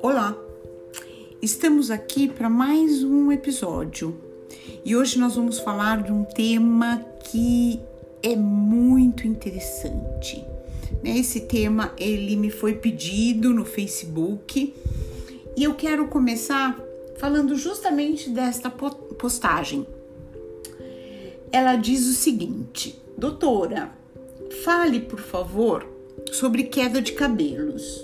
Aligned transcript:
Olá, 0.00 0.38
estamos 1.42 1.90
aqui 1.90 2.28
para 2.28 2.48
mais 2.48 3.02
um 3.02 3.32
episódio 3.32 4.16
e 4.84 4.94
hoje 4.94 5.18
nós 5.18 5.34
vamos 5.34 5.58
falar 5.58 6.04
de 6.04 6.12
um 6.12 6.22
tema 6.24 7.04
que 7.24 7.80
é 8.22 8.36
muito 8.36 9.26
interessante. 9.26 10.44
Né? 11.02 11.18
Esse 11.18 11.40
tema 11.40 11.92
ele 11.98 12.36
me 12.36 12.50
foi 12.50 12.74
pedido 12.74 13.52
no 13.52 13.64
Facebook 13.64 14.72
e 15.56 15.64
eu 15.64 15.74
quero 15.74 16.06
começar 16.06 16.80
falando 17.16 17.56
justamente 17.56 18.30
desta 18.30 18.70
postagem. 18.70 19.84
Ela 21.50 21.74
diz 21.74 22.06
o 22.06 22.12
seguinte: 22.12 23.00
Doutora, 23.16 24.03
fale 24.64 24.98
por 24.98 25.20
favor 25.20 25.86
sobre 26.32 26.64
queda 26.64 27.02
de 27.02 27.12
cabelos. 27.12 28.02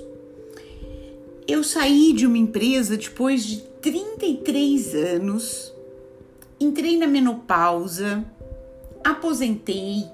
Eu 1.49 1.65
saí 1.65 2.13
de 2.13 2.27
uma 2.27 2.37
empresa 2.37 2.99
depois 2.99 3.47
de 3.47 3.63
33 3.81 4.95
anos, 4.95 5.73
entrei 6.61 6.99
na 6.99 7.07
menopausa, 7.07 8.23
aposentei, 9.03 10.05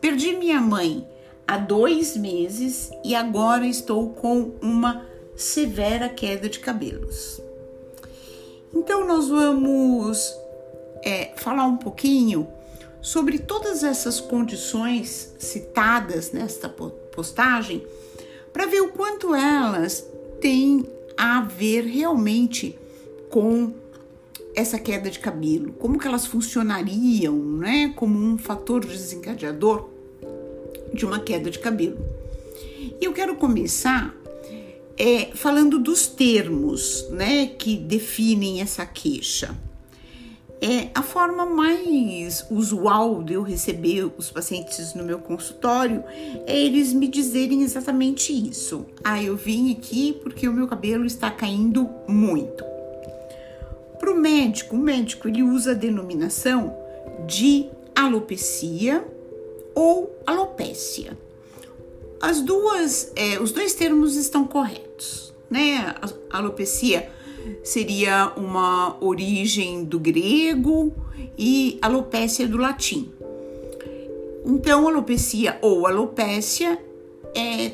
perdi 0.00 0.32
minha 0.32 0.60
mãe 0.60 1.06
há 1.46 1.56
dois 1.56 2.16
meses 2.16 2.90
e 3.04 3.14
agora 3.14 3.64
estou 3.64 4.10
com 4.10 4.50
uma 4.60 5.06
severa 5.36 6.08
queda 6.08 6.48
de 6.48 6.58
cabelos. 6.58 7.40
Então, 8.74 9.06
nós 9.06 9.28
vamos 9.28 10.34
é, 11.04 11.32
falar 11.36 11.64
um 11.64 11.76
pouquinho 11.76 12.48
sobre 13.00 13.38
todas 13.38 13.82
essas 13.82 14.20
condições 14.20 15.34
citadas 15.38 16.32
nesta 16.32 16.68
postagem 16.68 17.84
para 18.52 18.66
ver 18.66 18.80
o 18.80 18.88
quanto 18.88 19.34
elas 19.34 20.06
têm 20.40 20.86
a 21.16 21.40
ver 21.42 21.84
realmente 21.84 22.78
com 23.28 23.72
essa 24.54 24.78
queda 24.78 25.10
de 25.10 25.18
cabelo, 25.18 25.72
como 25.74 25.98
que 25.98 26.06
elas 26.06 26.26
funcionariam, 26.26 27.36
né, 27.36 27.92
como 27.94 28.18
um 28.18 28.36
fator 28.36 28.84
desencadeador 28.84 29.88
de 30.92 31.06
uma 31.06 31.20
queda 31.20 31.50
de 31.50 31.58
cabelo. 31.58 31.98
E 33.00 33.04
eu 33.04 33.12
quero 33.12 33.36
começar 33.36 34.14
é, 34.98 35.30
falando 35.34 35.78
dos 35.78 36.06
termos, 36.06 37.08
né, 37.10 37.46
que 37.46 37.76
definem 37.76 38.60
essa 38.60 38.84
queixa. 38.84 39.56
É, 40.62 40.90
a 40.94 41.02
forma 41.02 41.46
mais 41.46 42.46
usual 42.50 43.22
de 43.22 43.32
eu 43.32 43.42
receber 43.42 44.10
os 44.18 44.30
pacientes 44.30 44.92
no 44.92 45.02
meu 45.02 45.18
consultório 45.18 46.04
é 46.46 46.54
eles 46.54 46.92
me 46.92 47.08
dizerem 47.08 47.62
exatamente 47.62 48.30
isso. 48.30 48.84
Ah, 49.02 49.22
eu 49.22 49.36
vim 49.36 49.72
aqui 49.72 50.12
porque 50.22 50.46
o 50.46 50.52
meu 50.52 50.68
cabelo 50.68 51.06
está 51.06 51.30
caindo 51.30 51.88
muito. 52.06 52.62
Para 53.98 54.12
o 54.12 54.14
médico, 54.14 54.76
o 54.76 54.78
médico 54.78 55.28
ele 55.28 55.42
usa 55.42 55.70
a 55.70 55.74
denominação 55.74 56.76
de 57.26 57.66
alopecia 57.94 59.02
ou 59.74 60.14
alopécia. 60.26 61.16
As 62.20 62.42
duas, 62.42 63.12
é, 63.16 63.40
os 63.40 63.50
dois 63.50 63.72
termos 63.72 64.14
estão 64.14 64.46
corretos, 64.46 65.32
né? 65.48 65.94
A 66.30 66.38
alopecia 66.38 67.10
seria 67.62 68.32
uma 68.36 68.96
origem 69.02 69.84
do 69.84 69.98
grego 69.98 70.92
e 71.38 71.78
alopécia 71.80 72.46
do 72.46 72.56
latim. 72.56 73.10
Então, 74.44 74.88
alopecia 74.88 75.58
ou 75.60 75.86
alopécia 75.86 76.78
é, 77.36 77.72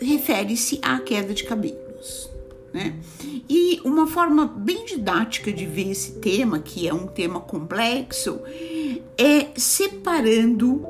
refere-se 0.00 0.78
à 0.82 0.98
queda 1.00 1.34
de 1.34 1.44
cabelos, 1.44 2.30
né? 2.72 2.94
E 3.48 3.80
uma 3.84 4.06
forma 4.06 4.46
bem 4.46 4.84
didática 4.84 5.52
de 5.52 5.66
ver 5.66 5.90
esse 5.90 6.12
tema, 6.12 6.60
que 6.60 6.86
é 6.86 6.94
um 6.94 7.06
tema 7.06 7.40
complexo, 7.40 8.40
é 9.18 9.48
separando 9.56 10.86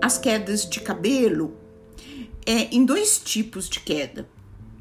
as 0.00 0.16
quedas 0.16 0.68
de 0.68 0.80
cabelo 0.80 1.52
é, 2.46 2.74
em 2.74 2.84
dois 2.84 3.18
tipos 3.18 3.68
de 3.68 3.80
queda. 3.80 4.28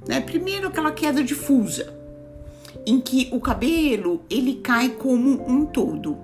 Né? 0.08 0.22
Primeiro, 0.22 0.68
aquela 0.68 0.92
queda 0.92 1.24
difusa, 1.24 1.94
em 2.86 3.00
que 3.00 3.30
o 3.32 3.40
cabelo 3.40 4.22
ele 4.30 4.56
cai 4.56 4.90
como 4.90 5.50
um 5.50 5.66
todo. 5.66 6.18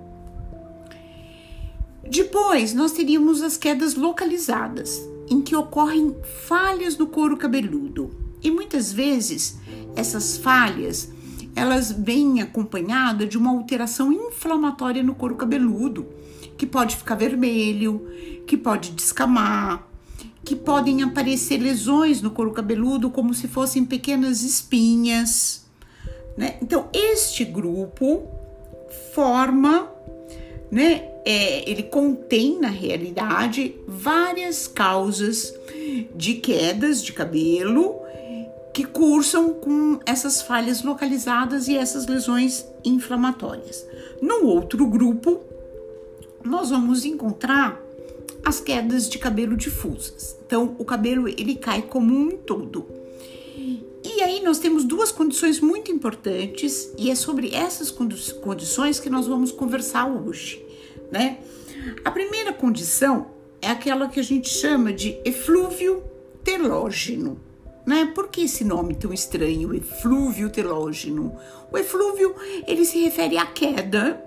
Depois, 2.08 2.74
nós 2.74 2.92
teríamos 2.92 3.40
as 3.42 3.56
quedas 3.56 3.94
localizadas, 3.94 5.00
em 5.28 5.40
que 5.40 5.54
ocorrem 5.54 6.16
falhas 6.46 6.98
no 6.98 7.06
couro 7.06 7.36
cabeludo. 7.36 8.10
E 8.42 8.50
muitas 8.50 8.92
vezes 8.92 9.58
essas 9.94 10.36
falhas 10.36 11.10
elas 11.54 11.92
vêm 11.92 12.40
acompanhadas 12.40 13.28
de 13.28 13.36
uma 13.36 13.50
alteração 13.50 14.12
inflamatória 14.12 15.02
no 15.02 15.14
couro 15.14 15.34
cabeludo, 15.34 16.06
que 16.56 16.66
pode 16.66 16.96
ficar 16.96 17.16
vermelho, 17.16 18.06
que 18.46 18.56
pode 18.56 18.92
descamar, 18.92 19.88
que 20.44 20.56
podem 20.56 21.02
aparecer 21.02 21.58
lesões 21.58 22.22
no 22.22 22.30
couro 22.30 22.52
cabeludo 22.52 23.10
como 23.10 23.34
se 23.34 23.48
fossem 23.48 23.84
pequenas 23.84 24.42
espinhas. 24.42 25.66
Né? 26.40 26.56
Então, 26.62 26.88
este 26.94 27.44
grupo 27.44 28.22
forma, 29.12 29.92
né, 30.70 31.10
é, 31.22 31.70
ele 31.70 31.82
contém 31.82 32.58
na 32.58 32.68
realidade 32.68 33.76
várias 33.86 34.66
causas 34.66 35.52
de 36.14 36.36
quedas 36.36 37.04
de 37.04 37.12
cabelo 37.12 38.00
que 38.72 38.84
cursam 38.84 39.52
com 39.52 40.00
essas 40.06 40.40
falhas 40.40 40.82
localizadas 40.82 41.68
e 41.68 41.76
essas 41.76 42.06
lesões 42.06 42.64
inflamatórias. 42.82 43.86
No 44.22 44.46
outro 44.46 44.86
grupo, 44.86 45.40
nós 46.42 46.70
vamos 46.70 47.04
encontrar 47.04 47.78
as 48.42 48.60
quedas 48.60 49.10
de 49.10 49.18
cabelo 49.18 49.58
difusas. 49.58 50.38
Então, 50.46 50.74
o 50.78 50.86
cabelo 50.86 51.28
ele 51.28 51.56
cai 51.56 51.82
como 51.82 52.16
um 52.16 52.30
todo. 52.30 52.99
E 54.16 54.22
aí 54.22 54.42
nós 54.42 54.58
temos 54.58 54.84
duas 54.84 55.12
condições 55.12 55.60
muito 55.60 55.92
importantes 55.92 56.92
e 56.98 57.10
é 57.10 57.14
sobre 57.14 57.54
essas 57.54 57.90
condições 57.90 58.98
que 58.98 59.08
nós 59.08 59.28
vamos 59.28 59.52
conversar 59.52 60.06
hoje, 60.06 60.60
né? 61.12 61.38
A 62.04 62.10
primeira 62.10 62.52
condição 62.52 63.28
é 63.62 63.68
aquela 63.68 64.08
que 64.08 64.18
a 64.18 64.22
gente 64.22 64.48
chama 64.48 64.92
de 64.92 65.16
eflúvio 65.24 66.02
telógeno. 66.42 67.40
Né? 67.90 68.06
Por 68.14 68.28
que 68.28 68.42
esse 68.42 68.62
nome 68.62 68.94
tão 68.94 69.12
estranho, 69.12 69.74
eflúvio 69.74 70.48
telógeno? 70.48 71.36
O 71.72 71.76
eflúvio 71.76 72.36
ele 72.64 72.84
se 72.84 73.00
refere 73.00 73.36
à 73.36 73.44
queda 73.44 74.22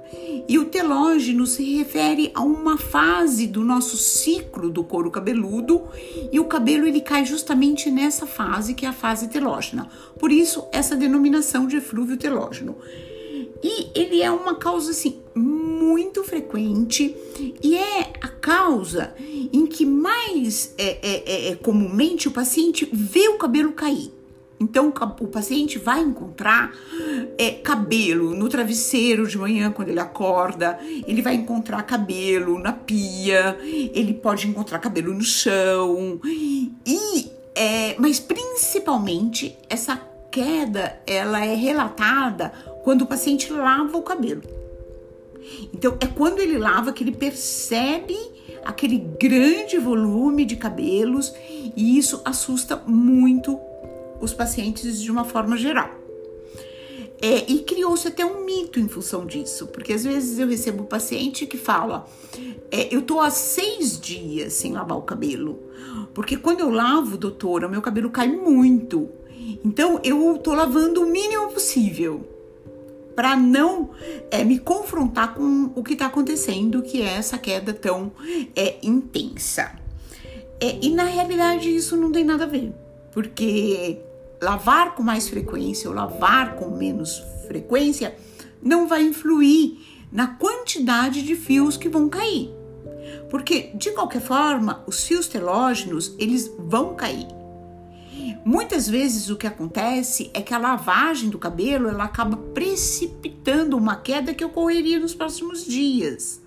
e 0.50 0.60
o 0.60 0.66
telógeno 0.66 1.48
se 1.48 1.78
refere 1.78 2.30
a 2.36 2.42
uma 2.42 2.78
fase 2.78 3.48
do 3.48 3.64
nosso 3.64 3.96
ciclo 3.96 4.70
do 4.70 4.84
couro 4.84 5.10
cabeludo 5.10 5.82
e 6.30 6.42
o 6.42 6.46
cabelo 6.46 6.86
ele 6.86 7.00
cai 7.00 7.24
justamente 7.24 7.90
nessa 7.90 8.28
fase 8.28 8.74
que 8.74 8.86
é 8.86 8.90
a 8.90 8.94
fase 8.94 9.30
telógena. 9.30 9.88
Por 10.20 10.30
isso 10.30 10.68
essa 10.70 10.94
denominação 10.94 11.66
de 11.66 11.78
eflúvio 11.78 12.18
telógeno. 12.18 12.76
E 13.64 13.90
ele 13.96 14.22
é 14.22 14.30
uma 14.30 14.56
causa 14.56 14.92
assim 14.92 15.22
muito 15.34 16.24
frequente. 16.24 17.16
E 17.62 17.76
é 17.76 18.14
a 18.22 18.28
causa 18.28 19.16
em 19.20 19.66
que 19.66 19.86
mais 19.86 20.74
é, 20.78 20.98
é, 21.02 21.24
é, 21.26 21.52
é 21.52 21.56
comumente 21.56 22.28
o 22.28 22.32
paciente 22.32 22.88
vê 22.92 23.30
o 23.30 23.38
cabelo 23.38 23.72
cair. 23.72 24.12
Então, 24.60 24.94
o 25.20 25.28
paciente 25.28 25.78
vai 25.78 26.00
encontrar 26.00 26.72
é, 27.38 27.52
cabelo 27.52 28.34
no 28.34 28.48
travesseiro 28.48 29.28
de 29.28 29.38
manhã 29.38 29.72
quando 29.72 29.90
ele 29.90 30.00
acorda, 30.00 30.80
ele 31.06 31.22
vai 31.22 31.36
encontrar 31.36 31.84
cabelo 31.84 32.58
na 32.58 32.72
pia, 32.72 33.58
ele 33.62 34.14
pode 34.14 34.48
encontrar 34.48 34.80
cabelo 34.80 35.14
no 35.14 35.24
chão, 35.24 36.22
e 36.24 37.30
é, 37.54 37.96
mas 38.00 38.22
principalmente 38.22 39.58
essa 39.70 40.00
queda 40.32 41.00
ela 41.06 41.46
é 41.46 41.54
relatada 41.54 42.54
quando 42.84 43.04
o 43.04 43.08
paciente 43.08 43.52
lava 43.52 43.98
o 43.98 44.04
cabelo. 44.04 44.42
Então, 45.74 45.98
é 46.00 46.08
quando 46.08 46.40
ele 46.40 46.58
lava 46.58 46.94
que 46.94 47.04
ele 47.04 47.12
percebe 47.12 48.16
aquele 48.64 48.98
grande 48.98 49.78
volume 49.78 50.46
de 50.46 50.56
cabelos 50.56 51.34
e 51.76 51.98
isso 51.98 52.22
assusta 52.24 52.82
muito 52.86 53.60
os 54.22 54.34
pacientes 54.34 55.02
de 55.02 55.12
uma 55.12 55.26
forma 55.26 55.58
geral. 55.58 55.90
É, 57.22 57.50
e 57.50 57.60
criou-se 57.60 58.06
até 58.08 58.26
um 58.26 58.44
mito 58.46 58.80
em 58.80 58.88
função 58.88 59.26
disso, 59.26 59.68
porque 59.68 59.94
às 59.94 60.04
vezes 60.04 60.40
eu 60.40 60.48
recebo 60.48 60.84
um 60.84 60.86
paciente 60.86 61.46
que 61.46 61.58
fala: 61.58 62.06
é, 62.70 62.94
Eu 62.94 63.02
tô 63.02 63.22
há 63.22 63.30
seis 63.30 63.98
dias 63.98 64.52
sem 64.54 64.74
lavar 64.74 64.98
o 64.98 65.04
cabelo, 65.04 65.58
porque 66.14 66.36
quando 66.36 66.60
eu 66.60 66.70
lavo, 66.70 67.18
doutora, 67.18 67.70
meu 67.70 67.82
cabelo 67.82 68.10
cai 68.10 68.28
muito. 68.28 69.10
Então 69.64 70.02
eu 70.04 70.38
tô 70.38 70.54
lavando 70.54 71.02
o 71.02 71.06
mínimo 71.06 71.50
possível 71.52 72.33
para 73.16 73.36
não 73.36 73.92
é, 74.32 74.44
me 74.44 74.60
confrontar 74.60 75.34
com 75.36 75.72
o 75.76 75.84
que 75.84 75.94
está 75.94 76.08
acontecendo, 76.08 76.82
que 76.82 77.02
é 77.02 77.16
essa 77.16 77.38
queda 77.38 77.74
tão 77.74 78.12
é, 78.56 78.78
intensa. 78.84 79.72
É, 80.60 80.80
e 80.82 80.92
na 80.92 81.04
realidade 81.04 81.74
isso 81.74 81.98
não 81.98 82.12
tem 82.12 82.24
nada 82.24 82.46
a 82.46 82.48
ver, 82.48 82.74
porque 83.12 84.00
lavar 84.42 84.96
com 84.96 85.04
mais 85.04 85.30
frequência 85.30 85.90
ou 85.90 85.96
lavar 85.96 86.56
com 86.56 86.70
menos 86.70 87.24
frequência 87.48 88.16
não 88.62 88.88
vai 88.88 89.04
influir 89.04 89.78
na 90.12 90.28
quantidade 90.28 91.22
de 91.22 91.36
fios 91.36 91.76
que 91.76 91.90
vão 91.90 92.08
cair. 92.08 92.50
Porque 93.30 93.72
de 93.74 93.92
qualquer 93.92 94.22
forma, 94.22 94.84
os 94.88 95.04
fios 95.04 95.28
telógenos, 95.28 96.16
eles 96.20 96.52
vão 96.58 96.96
cair. 96.96 97.28
Muitas 98.46 98.88
vezes 98.88 99.30
o 99.30 99.36
que 99.36 99.48
acontece 99.48 100.30
é 100.34 100.42
que 100.42 100.54
a 100.54 100.58
lavagem 100.58 101.30
do 101.30 101.38
cabelo 101.38 101.88
ela 101.88 102.04
acaba 102.04 102.38
precipitando 102.38 103.78
uma 103.78 103.96
queda 103.96 104.34
que 104.34 104.44
ocorreria 104.44 105.00
nos 105.00 105.14
próximos 105.14 105.66
dias. 105.66 106.42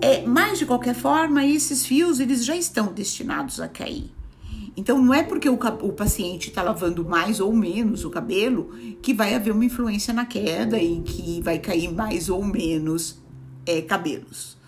É, 0.00 0.26
mas 0.26 0.58
de 0.58 0.66
qualquer 0.66 0.94
forma, 0.94 1.44
esses 1.44 1.86
fios 1.86 2.20
eles 2.20 2.44
já 2.44 2.56
estão 2.56 2.92
destinados 2.92 3.60
a 3.60 3.68
cair. 3.68 4.10
Então 4.76 5.00
não 5.00 5.14
é 5.14 5.22
porque 5.22 5.48
o, 5.48 5.54
o 5.54 5.92
paciente 5.92 6.48
está 6.48 6.62
lavando 6.62 7.04
mais 7.04 7.38
ou 7.38 7.52
menos 7.52 8.04
o 8.04 8.10
cabelo 8.10 8.72
que 9.00 9.14
vai 9.14 9.34
haver 9.34 9.52
uma 9.52 9.64
influência 9.64 10.12
na 10.12 10.26
queda 10.26 10.78
e 10.78 11.00
que 11.00 11.40
vai 11.42 11.58
cair 11.58 11.92
mais 11.92 12.28
ou 12.28 12.44
menos 12.44 13.22
é, 13.64 13.80
cabelos. 13.80 14.58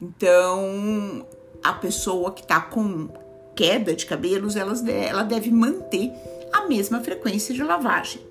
Então 0.00 1.26
a 1.62 1.74
pessoa 1.74 2.32
que 2.32 2.40
está 2.40 2.60
com 2.60 3.10
queda 3.60 3.94
de 3.94 4.06
cabelos, 4.06 4.56
elas, 4.56 4.82
ela 4.88 5.22
deve 5.22 5.50
manter 5.50 6.10
a 6.50 6.66
mesma 6.66 7.00
frequência 7.00 7.54
de 7.54 7.62
lavagem. 7.62 8.22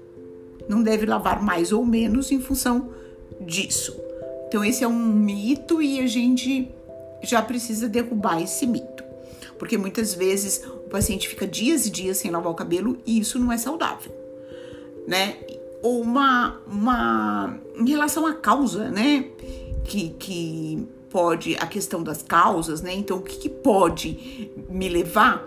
Não 0.68 0.82
deve 0.82 1.06
lavar 1.06 1.40
mais 1.40 1.72
ou 1.72 1.86
menos 1.86 2.32
em 2.32 2.42
função 2.42 2.90
disso. 3.40 3.96
Então, 4.48 4.66
esse 4.66 4.84
é 4.84 4.88
um 4.88 5.06
mito 5.06 5.84
e 5.84 6.00
a 6.00 6.08
gente 6.08 6.68
já 7.22 7.44
precisa 7.44 7.88
derrubar 7.88 8.42
esse 8.42 8.66
mito. 8.66 9.04
Porque 9.60 9.78
muitas 9.78 10.16
vezes 10.16 10.66
o 10.66 10.90
paciente 10.90 11.30
fica 11.30 11.46
dias 11.46 11.86
e 11.86 11.92
dias 11.92 12.18
sem 12.18 12.32
lavar 12.32 12.52
o 12.52 12.56
cabelo 12.56 12.98
e 13.06 13.20
isso 13.20 13.38
não 13.38 13.52
é 13.52 13.58
saudável, 13.60 14.12
né? 15.08 15.38
Ou 15.84 16.02
uma, 16.02 16.60
uma 16.66 17.60
em 17.76 17.88
relação 17.88 18.26
à 18.26 18.34
causa, 18.34 18.90
né? 18.90 19.26
Que, 19.84 20.10
que 20.10 20.88
pode, 21.10 21.56
a 21.56 21.68
questão 21.68 22.04
das 22.04 22.22
causas, 22.22 22.82
né? 22.82 22.94
Então, 22.94 23.18
o 23.18 23.22
que, 23.22 23.38
que 23.38 23.50
pode 23.50 24.50
me 24.70 24.88
levar 24.88 25.46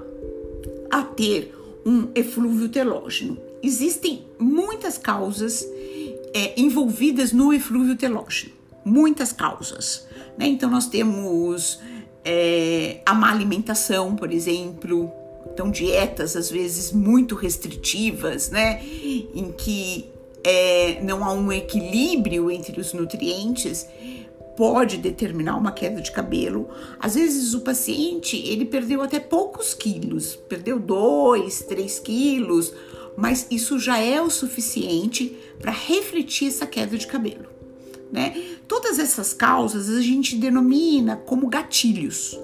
a 0.90 1.02
ter 1.02 1.54
um 1.84 2.08
eflúvio 2.14 2.68
telógeno? 2.68 3.38
Existem 3.62 4.24
muitas 4.38 4.98
causas 4.98 5.66
é, 6.34 6.60
envolvidas 6.60 7.32
no 7.32 7.52
eflúvio 7.52 7.96
telógeno, 7.96 8.52
muitas 8.84 9.32
causas. 9.32 10.06
Né? 10.36 10.46
Então, 10.46 10.70
nós 10.70 10.86
temos 10.86 11.78
é, 12.24 13.00
a 13.06 13.14
má 13.14 13.30
alimentação, 13.30 14.16
por 14.16 14.32
exemplo, 14.32 15.10
então 15.52 15.70
dietas 15.70 16.36
às 16.36 16.50
vezes 16.50 16.92
muito 16.92 17.34
restritivas, 17.34 18.50
né? 18.50 18.82
Em 18.82 19.52
que 19.56 20.06
é, 20.44 21.00
não 21.02 21.24
há 21.24 21.32
um 21.32 21.52
equilíbrio 21.52 22.50
entre 22.50 22.80
os 22.80 22.92
nutrientes 22.92 23.86
pode 24.56 24.99
determinar 24.99 25.56
uma 25.56 25.72
queda 25.72 26.00
de 26.00 26.12
cabelo. 26.12 26.69
Às 26.99 27.14
vezes 27.14 27.54
o 27.54 27.60
paciente 27.60 28.37
ele 28.37 28.64
perdeu 28.64 29.02
até 29.02 29.19
poucos 29.19 29.75
quilos, 29.75 30.37
perdeu 30.37 30.78
dois, 30.78 31.62
três 31.62 31.99
quilos, 31.99 32.72
mas 33.16 33.46
isso 33.50 33.78
já 33.78 33.99
é 33.99 34.20
o 34.20 34.31
suficiente 34.31 35.37
para 35.60 35.72
refletir 35.72 36.49
essa 36.49 36.66
queda 36.66 36.96
de 36.96 37.06
cabelo. 37.06 37.46
Né? 38.10 38.58
Todas 38.69 38.99
essas 38.99 39.32
causas 39.32 39.88
a 39.88 40.00
gente 40.00 40.37
denomina 40.37 41.16
como 41.16 41.48
gatilhos. 41.48 42.38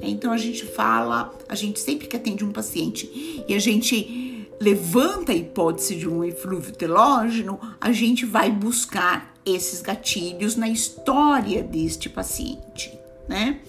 Né? 0.00 0.08
Então 0.08 0.32
a 0.32 0.36
gente 0.36 0.64
fala, 0.64 1.32
a 1.48 1.54
gente 1.54 1.78
sempre 1.78 2.06
que 2.06 2.16
atende 2.16 2.44
um 2.44 2.52
paciente 2.52 3.44
e 3.48 3.54
a 3.54 3.58
gente 3.58 4.48
levanta 4.60 5.32
a 5.32 5.34
hipótese 5.34 5.96
de 5.96 6.08
um 6.08 6.24
eflúvio 6.24 6.72
telógeno, 6.72 7.60
a 7.80 7.92
gente 7.92 8.24
vai 8.24 8.50
buscar 8.50 9.33
esses 9.44 9.80
gatilhos 9.82 10.56
na 10.56 10.68
história 10.68 11.62
deste 11.62 12.08
paciente, 12.08 12.98
né? 13.28 13.60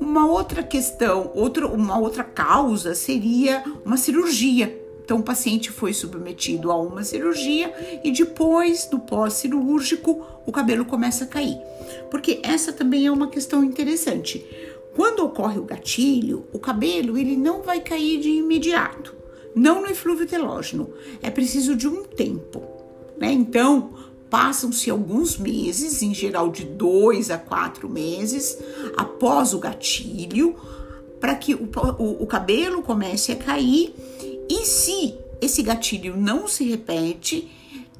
Uma 0.00 0.26
outra 0.26 0.62
questão, 0.62 1.30
outra, 1.34 1.66
uma 1.66 1.98
outra 1.98 2.24
causa 2.24 2.94
seria 2.94 3.62
uma 3.84 3.96
cirurgia. 3.96 4.82
Então, 5.04 5.18
o 5.18 5.22
paciente 5.22 5.70
foi 5.70 5.92
submetido 5.92 6.72
a 6.72 6.76
uma 6.76 7.04
cirurgia 7.04 8.00
e 8.02 8.10
depois 8.10 8.86
do 8.86 8.98
pós-cirúrgico, 8.98 10.20
o 10.44 10.50
cabelo 10.50 10.84
começa 10.84 11.24
a 11.24 11.28
cair. 11.28 11.56
Porque 12.10 12.40
essa 12.42 12.72
também 12.72 13.06
é 13.06 13.12
uma 13.12 13.28
questão 13.28 13.62
interessante. 13.62 14.44
Quando 14.96 15.24
ocorre 15.24 15.58
o 15.58 15.64
gatilho, 15.64 16.46
o 16.52 16.58
cabelo 16.58 17.16
ele 17.16 17.36
não 17.36 17.62
vai 17.62 17.80
cair 17.80 18.18
de 18.18 18.30
imediato, 18.30 19.14
não 19.54 19.82
no 19.82 19.88
eflúvio 19.88 20.26
telógeno. 20.26 20.90
É 21.22 21.30
preciso 21.30 21.76
de 21.76 21.86
um 21.86 22.02
tempo, 22.02 22.62
né? 23.16 23.30
Então, 23.30 23.90
Passam-se 24.30 24.90
alguns 24.90 25.38
meses, 25.38 26.02
em 26.02 26.12
geral 26.12 26.50
de 26.50 26.64
dois 26.64 27.30
a 27.30 27.38
quatro 27.38 27.88
meses, 27.88 28.58
após 28.96 29.54
o 29.54 29.58
gatilho, 29.58 30.56
para 31.20 31.34
que 31.34 31.54
o, 31.54 31.68
o, 31.98 32.22
o 32.24 32.26
cabelo 32.26 32.82
comece 32.82 33.32
a 33.32 33.36
cair. 33.36 33.94
E 34.48 34.64
se 34.64 35.14
esse 35.40 35.62
gatilho 35.62 36.16
não 36.16 36.48
se 36.48 36.64
repete, 36.64 37.50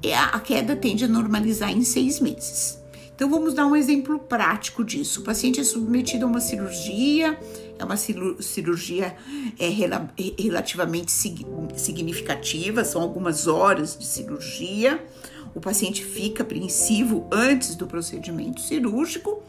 é, 0.02 0.14
a 0.16 0.38
queda 0.40 0.76
tende 0.76 1.04
a 1.04 1.08
normalizar 1.08 1.70
em 1.70 1.82
seis 1.82 2.20
meses. 2.20 2.78
Então 3.14 3.30
vamos 3.30 3.54
dar 3.54 3.66
um 3.66 3.74
exemplo 3.74 4.18
prático 4.18 4.84
disso. 4.84 5.20
O 5.20 5.24
paciente 5.24 5.58
é 5.58 5.64
submetido 5.64 6.26
a 6.26 6.28
uma 6.28 6.40
cirurgia, 6.40 7.38
é 7.78 7.84
uma 7.84 7.96
cirurgia 7.96 9.16
é, 9.58 9.68
relativamente 10.38 11.10
significativa, 11.10 12.84
são 12.84 13.00
algumas 13.00 13.46
horas 13.46 13.96
de 13.96 14.04
cirurgia 14.04 15.02
o 15.54 15.60
paciente 15.60 16.04
fica 16.04 16.42
apreensivo 16.42 17.26
antes 17.30 17.74
do 17.74 17.86
procedimento 17.86 18.60
cirúrgico, 18.60 19.42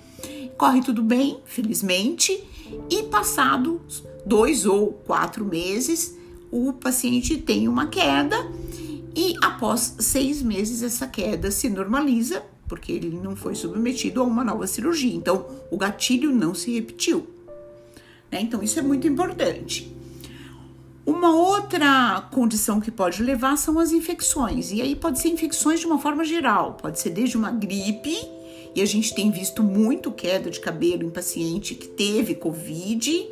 corre 0.57 0.81
tudo 0.81 1.03
bem, 1.03 1.39
felizmente, 1.45 2.43
e 2.89 3.03
passados 3.03 4.03
dois 4.25 4.65
ou 4.65 4.91
quatro 4.91 5.45
meses, 5.45 6.17
o 6.51 6.73
paciente 6.73 7.37
tem 7.37 7.67
uma 7.67 7.87
queda 7.87 8.35
e 9.15 9.33
após 9.41 9.95
seis 9.99 10.41
meses 10.41 10.83
essa 10.83 11.07
queda 11.07 11.49
se 11.49 11.69
normaliza, 11.69 12.43
porque 12.67 12.91
ele 12.91 13.09
não 13.09 13.35
foi 13.35 13.55
submetido 13.55 14.21
a 14.21 14.23
uma 14.23 14.43
nova 14.43 14.67
cirurgia. 14.67 15.15
Então, 15.15 15.45
o 15.71 15.77
gatilho 15.77 16.31
não 16.31 16.53
se 16.53 16.71
repetiu. 16.73 17.27
Né? 18.31 18.41
Então, 18.41 18.61
isso 18.61 18.77
é 18.77 18.81
muito 18.81 19.07
importante. 19.07 19.91
Uma 21.07 21.33
outra 21.33 22.27
condição 22.33 22.81
que 22.81 22.91
pode 22.91 23.23
levar 23.23 23.57
são 23.57 23.79
as 23.79 23.93
infecções, 23.93 24.73
e 24.73 24.81
aí 24.81 24.93
pode 24.93 25.19
ser 25.19 25.29
infecções 25.29 25.79
de 25.79 25.85
uma 25.85 25.97
forma 25.97 26.25
geral, 26.25 26.73
pode 26.73 26.99
ser 26.99 27.11
desde 27.11 27.37
uma 27.37 27.49
gripe, 27.49 28.13
e 28.75 28.81
a 28.81 28.85
gente 28.85 29.15
tem 29.15 29.31
visto 29.31 29.63
muito 29.63 30.11
queda 30.11 30.49
de 30.49 30.59
cabelo 30.59 31.03
em 31.03 31.09
paciente 31.09 31.75
que 31.75 31.87
teve 31.87 32.35
Covid, 32.35 33.25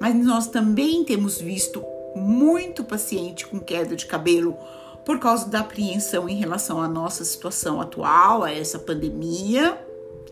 mas 0.00 0.16
nós 0.16 0.48
também 0.48 1.04
temos 1.04 1.40
visto 1.40 1.80
muito 2.16 2.82
paciente 2.82 3.46
com 3.46 3.60
queda 3.60 3.94
de 3.94 4.04
cabelo 4.04 4.56
por 5.04 5.20
causa 5.20 5.48
da 5.48 5.60
apreensão 5.60 6.28
em 6.28 6.34
relação 6.34 6.82
à 6.82 6.88
nossa 6.88 7.24
situação 7.24 7.80
atual, 7.80 8.42
a 8.42 8.50
essa 8.50 8.80
pandemia 8.80 9.78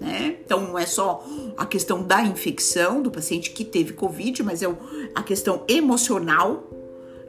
né? 0.00 0.36
Então 0.44 0.60
não 0.60 0.78
é 0.78 0.86
só 0.86 1.24
a 1.56 1.66
questão 1.66 2.02
da 2.02 2.22
infecção 2.22 3.02
do 3.02 3.10
paciente 3.10 3.50
que 3.50 3.64
teve 3.64 3.92
Covid, 3.92 4.42
mas 4.42 4.62
é 4.62 4.66
a 5.14 5.22
questão 5.22 5.64
emocional, 5.68 6.68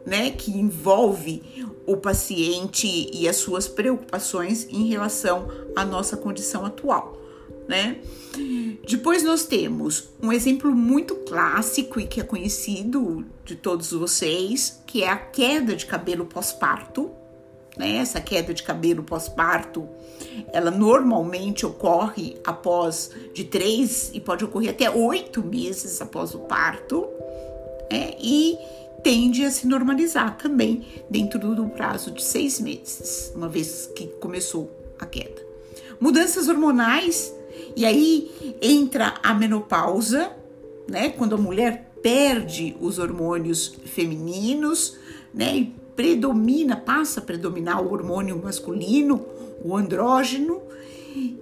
né? 0.05 0.31
Que 0.31 0.51
envolve 0.51 1.43
o 1.85 1.97
paciente 1.97 3.09
e 3.13 3.27
as 3.27 3.37
suas 3.37 3.67
preocupações 3.67 4.67
em 4.69 4.87
relação 4.87 5.47
à 5.75 5.85
nossa 5.85 6.17
condição 6.17 6.65
atual, 6.65 7.17
né? 7.67 7.97
Depois 8.87 9.23
nós 9.23 9.45
temos 9.45 10.09
um 10.21 10.31
exemplo 10.31 10.71
muito 10.71 11.15
clássico 11.15 11.99
e 11.99 12.07
que 12.07 12.19
é 12.19 12.23
conhecido 12.23 13.25
de 13.43 13.55
todos 13.55 13.91
vocês, 13.91 14.81
que 14.85 15.03
é 15.03 15.09
a 15.09 15.17
queda 15.17 15.75
de 15.75 15.85
cabelo 15.85 16.25
pós-parto, 16.25 17.11
né? 17.77 17.97
Essa 17.97 18.19
queda 18.19 18.53
de 18.53 18.63
cabelo 18.63 19.03
pós-parto, 19.03 19.87
ela 20.51 20.71
normalmente 20.71 21.65
ocorre 21.65 22.37
após 22.45 23.11
de 23.33 23.43
três 23.43 24.11
e 24.13 24.19
pode 24.19 24.43
ocorrer 24.43 24.71
até 24.71 24.89
oito 24.89 25.43
meses 25.43 26.01
após 26.01 26.33
o 26.33 26.39
parto, 26.39 27.07
né? 27.91 28.13
E 28.19 28.57
tende 29.03 29.43
a 29.45 29.51
se 29.51 29.67
normalizar 29.67 30.37
também 30.37 30.85
dentro 31.09 31.53
do 31.53 31.67
prazo 31.67 32.11
de 32.11 32.23
seis 32.23 32.59
meses, 32.59 33.31
uma 33.35 33.47
vez 33.47 33.89
que 33.95 34.07
começou 34.19 34.71
a 34.99 35.05
queda. 35.05 35.45
Mudanças 35.99 36.47
hormonais, 36.47 37.33
e 37.75 37.85
aí 37.85 38.57
entra 38.61 39.15
a 39.21 39.33
menopausa, 39.33 40.31
né? 40.87 41.09
Quando 41.09 41.35
a 41.35 41.37
mulher 41.37 41.91
perde 42.01 42.75
os 42.79 42.99
hormônios 42.99 43.75
femininos, 43.85 44.97
né? 45.33 45.71
predomina, 45.95 46.75
passa 46.75 47.19
a 47.19 47.23
predominar 47.23 47.81
o 47.81 47.91
hormônio 47.91 48.39
masculino, 48.43 49.25
o 49.65 49.75
andrógeno, 49.75 50.61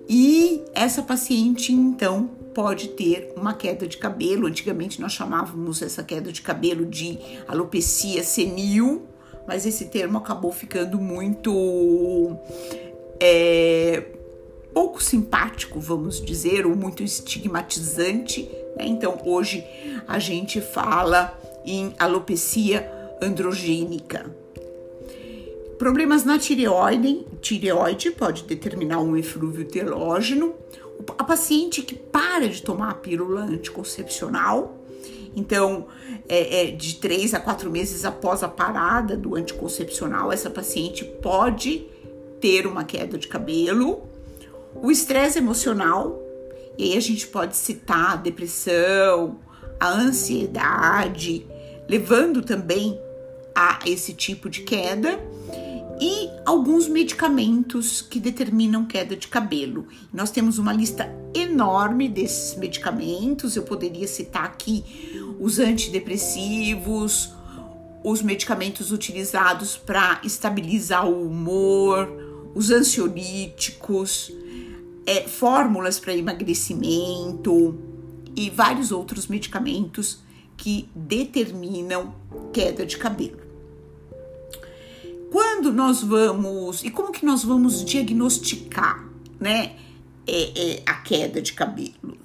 e 0.07 0.63
essa 0.73 1.01
paciente 1.01 1.73
então 1.73 2.29
pode 2.53 2.89
ter 2.89 3.33
uma 3.35 3.53
queda 3.53 3.87
de 3.87 3.97
cabelo. 3.97 4.47
Antigamente 4.47 5.01
nós 5.01 5.11
chamávamos 5.11 5.81
essa 5.81 6.03
queda 6.03 6.31
de 6.31 6.41
cabelo 6.41 6.85
de 6.85 7.17
alopecia 7.47 8.23
senil, 8.23 9.07
mas 9.47 9.65
esse 9.65 9.85
termo 9.85 10.17
acabou 10.19 10.51
ficando 10.51 10.99
muito 10.99 12.37
é, 13.19 14.03
pouco 14.73 15.03
simpático, 15.03 15.79
vamos 15.79 16.23
dizer, 16.23 16.65
ou 16.65 16.75
muito 16.75 17.03
estigmatizante. 17.03 18.43
Né? 18.77 18.85
Então 18.85 19.19
hoje 19.25 19.65
a 20.07 20.19
gente 20.19 20.61
fala 20.61 21.37
em 21.65 21.93
alopecia 21.97 22.89
androgênica. 23.21 24.42
Problemas 25.83 26.23
na 26.23 26.39
tireoide, 26.39 27.27
tireoide 27.41 28.09
pode 28.11 28.43
determinar 28.43 29.01
um 29.01 29.17
eflúvio 29.17 29.65
telógeno. 29.65 30.55
A 31.17 31.25
paciente 31.25 31.81
que 31.81 31.93
para 31.93 32.47
de 32.47 32.61
tomar 32.61 32.91
a 32.91 32.93
pílula 32.93 33.41
anticoncepcional, 33.41 34.77
então 35.35 35.87
é, 36.29 36.69
é, 36.69 36.71
de 36.71 36.95
três 36.95 37.33
a 37.33 37.39
quatro 37.41 37.69
meses 37.69 38.05
após 38.05 38.43
a 38.43 38.47
parada 38.47 39.17
do 39.17 39.35
anticoncepcional, 39.35 40.31
essa 40.31 40.49
paciente 40.49 41.03
pode 41.03 41.85
ter 42.39 42.65
uma 42.65 42.85
queda 42.85 43.17
de 43.17 43.27
cabelo. 43.27 44.07
O 44.73 44.89
estresse 44.89 45.37
emocional, 45.37 46.17
e 46.77 46.93
aí 46.93 46.97
a 46.97 47.01
gente 47.01 47.27
pode 47.27 47.57
citar 47.57 48.13
a 48.13 48.15
depressão, 48.15 49.37
a 49.77 49.89
ansiedade, 49.91 51.45
levando 51.89 52.41
também 52.41 52.97
a 53.53 53.79
esse 53.85 54.13
tipo 54.13 54.49
de 54.49 54.61
queda 54.61 55.19
e 56.05 56.29
alguns 56.45 56.89
medicamentos 56.89 58.01
que 58.01 58.19
determinam 58.19 58.83
queda 58.83 59.15
de 59.15 59.29
cabelo. 59.29 59.87
Nós 60.11 60.29
temos 60.31 60.57
uma 60.57 60.73
lista 60.73 61.09
enorme 61.33 62.09
desses 62.09 62.57
medicamentos, 62.57 63.55
eu 63.55 63.63
poderia 63.63 64.05
citar 64.05 64.43
aqui 64.43 64.83
os 65.39 65.59
antidepressivos, 65.59 67.31
os 68.03 68.21
medicamentos 68.21 68.91
utilizados 68.91 69.77
para 69.77 70.19
estabilizar 70.25 71.07
o 71.07 71.25
humor, 71.25 72.09
os 72.53 72.69
ansiolíticos, 72.69 74.29
é, 75.05 75.21
fórmulas 75.21 76.01
para 76.01 76.13
emagrecimento 76.13 77.79
e 78.35 78.49
vários 78.49 78.91
outros 78.91 79.27
medicamentos 79.27 80.19
que 80.57 80.89
determinam 80.93 82.13
queda 82.51 82.85
de 82.85 82.97
cabelo. 82.97 83.42
Quando 85.63 85.77
nós 85.77 86.03
vamos 86.03 86.83
e 86.83 86.89
como 86.89 87.13
que 87.13 87.25
nós 87.25 87.41
vamos 87.41 87.85
diagnosticar, 87.85 89.07
né, 89.39 89.77
é, 90.27 90.41
é, 90.59 90.83
a 90.85 90.95
queda 90.95 91.41
de 91.41 91.53
cabelo? 91.53 92.17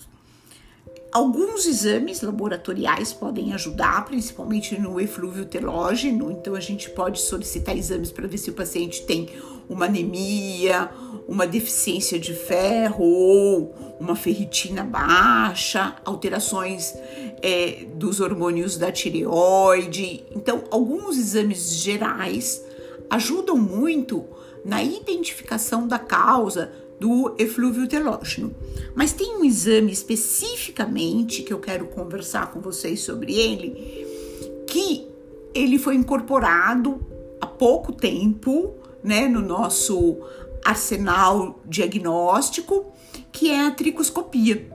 Alguns 1.12 1.64
exames 1.64 2.20
laboratoriais 2.20 3.12
podem 3.12 3.52
ajudar, 3.52 4.04
principalmente 4.06 4.76
no 4.80 5.00
eflúvio 5.00 5.44
telógeno. 5.44 6.32
Então, 6.32 6.56
a 6.56 6.60
gente 6.60 6.90
pode 6.90 7.20
solicitar 7.20 7.78
exames 7.78 8.10
para 8.10 8.26
ver 8.26 8.38
se 8.38 8.50
o 8.50 8.54
paciente 8.54 9.06
tem 9.06 9.28
uma 9.68 9.84
anemia, 9.84 10.90
uma 11.28 11.46
deficiência 11.46 12.18
de 12.18 12.34
ferro 12.34 13.04
ou 13.04 13.96
uma 14.00 14.16
ferritina 14.16 14.82
baixa, 14.82 15.94
alterações 16.04 16.92
é, 17.40 17.86
dos 17.94 18.18
hormônios 18.18 18.76
da 18.76 18.90
tireoide. 18.90 20.24
Então, 20.34 20.64
alguns 20.72 21.16
exames 21.16 21.76
gerais 21.76 22.66
ajudam 23.10 23.56
muito 23.56 24.24
na 24.64 24.82
identificação 24.82 25.86
da 25.86 25.98
causa 25.98 26.72
do 26.98 27.34
eflúvio 27.38 27.86
telógeno. 27.86 28.54
Mas 28.94 29.12
tem 29.12 29.36
um 29.36 29.44
exame 29.44 29.92
especificamente 29.92 31.42
que 31.42 31.52
eu 31.52 31.60
quero 31.60 31.86
conversar 31.86 32.50
com 32.50 32.60
vocês 32.60 33.00
sobre 33.00 33.34
ele, 33.34 34.66
que 34.66 35.06
ele 35.54 35.78
foi 35.78 35.94
incorporado 35.94 37.00
há 37.40 37.46
pouco 37.46 37.92
tempo, 37.92 38.74
né, 39.02 39.28
no 39.28 39.40
nosso 39.40 40.18
arsenal 40.64 41.60
diagnóstico, 41.64 42.92
que 43.30 43.50
é 43.50 43.66
a 43.66 43.70
tricoscopia. 43.70 44.68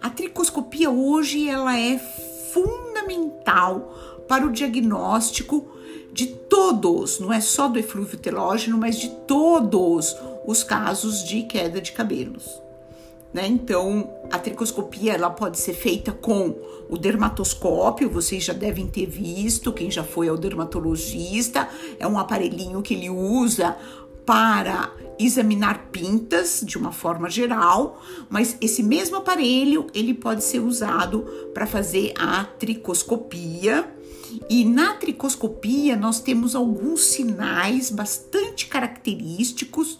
A 0.00 0.10
tricoscopia 0.10 0.90
hoje 0.90 1.48
ela 1.48 1.78
é 1.78 1.98
fundamental 2.52 4.24
para 4.26 4.46
o 4.46 4.52
diagnóstico 4.52 5.70
de 6.20 6.26
todos, 6.26 7.18
não 7.18 7.32
é 7.32 7.40
só 7.40 7.66
do 7.66 7.78
eflúvio 7.78 8.18
telógeno, 8.18 8.76
mas 8.76 8.98
de 8.98 9.08
todos 9.26 10.14
os 10.46 10.62
casos 10.62 11.24
de 11.24 11.44
queda 11.44 11.80
de 11.80 11.92
cabelos. 11.92 12.60
Né? 13.32 13.46
Então, 13.46 14.12
a 14.30 14.38
tricoscopia 14.38 15.14
ela 15.14 15.30
pode 15.30 15.58
ser 15.58 15.72
feita 15.72 16.12
com 16.12 16.54
o 16.90 16.98
dermatoscópio, 16.98 18.10
vocês 18.10 18.44
já 18.44 18.52
devem 18.52 18.86
ter 18.86 19.06
visto, 19.06 19.72
quem 19.72 19.90
já 19.90 20.04
foi 20.04 20.28
ao 20.28 20.36
dermatologista, 20.36 21.66
é 21.98 22.06
um 22.06 22.18
aparelhinho 22.18 22.82
que 22.82 22.92
ele 22.92 23.08
usa 23.08 23.78
para 24.26 24.92
examinar 25.18 25.88
pintas 25.90 26.62
de 26.62 26.76
uma 26.76 26.92
forma 26.92 27.30
geral, 27.30 28.02
mas 28.28 28.58
esse 28.60 28.82
mesmo 28.82 29.16
aparelho 29.16 29.86
ele 29.94 30.12
pode 30.12 30.44
ser 30.44 30.60
usado 30.60 31.22
para 31.54 31.66
fazer 31.66 32.12
a 32.18 32.44
tricoscopia. 32.44 33.90
E 34.48 34.64
na 34.64 34.94
tricoscopia 34.94 35.96
nós 35.96 36.20
temos 36.20 36.54
alguns 36.54 37.02
sinais 37.04 37.90
bastante 37.90 38.66
característicos 38.66 39.98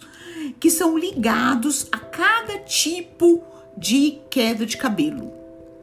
que 0.59 0.69
são 0.69 0.97
ligados 0.97 1.87
a 1.91 1.97
cada 1.97 2.59
tipo 2.59 3.43
de 3.77 4.19
queda 4.29 4.65
de 4.65 4.77
cabelo. 4.77 5.31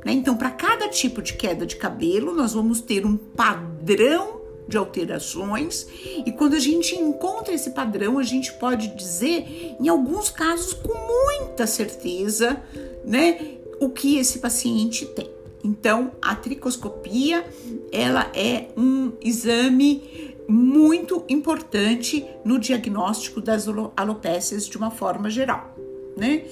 Né? 0.04 0.12
Então, 0.12 0.36
para 0.36 0.50
cada 0.50 0.88
tipo 0.88 1.22
de 1.22 1.34
queda 1.34 1.66
de 1.66 1.76
cabelo, 1.76 2.34
nós 2.34 2.52
vamos 2.52 2.80
ter 2.80 3.04
um 3.04 3.16
padrão 3.16 4.38
de 4.68 4.76
alterações, 4.76 5.86
e 6.26 6.30
quando 6.30 6.54
a 6.54 6.58
gente 6.58 6.94
encontra 6.94 7.54
esse 7.54 7.70
padrão, 7.70 8.18
a 8.18 8.22
gente 8.22 8.52
pode 8.52 8.88
dizer, 8.88 9.76
em 9.80 9.88
alguns 9.88 10.28
casos, 10.28 10.74
com 10.74 10.92
muita 10.94 11.66
certeza, 11.66 12.62
né, 13.02 13.56
o 13.80 13.88
que 13.88 14.18
esse 14.18 14.40
paciente 14.40 15.06
tem. 15.06 15.37
Então, 15.62 16.12
a 16.22 16.34
tricoscopia, 16.34 17.44
ela 17.92 18.30
é 18.34 18.68
um 18.76 19.12
exame 19.20 20.36
muito 20.48 21.24
importante 21.28 22.24
no 22.44 22.58
diagnóstico 22.58 23.40
das 23.40 23.66
alopécias 23.96 24.66
de 24.66 24.78
uma 24.78 24.90
forma 24.90 25.28
geral, 25.28 25.76
né? 26.16 26.44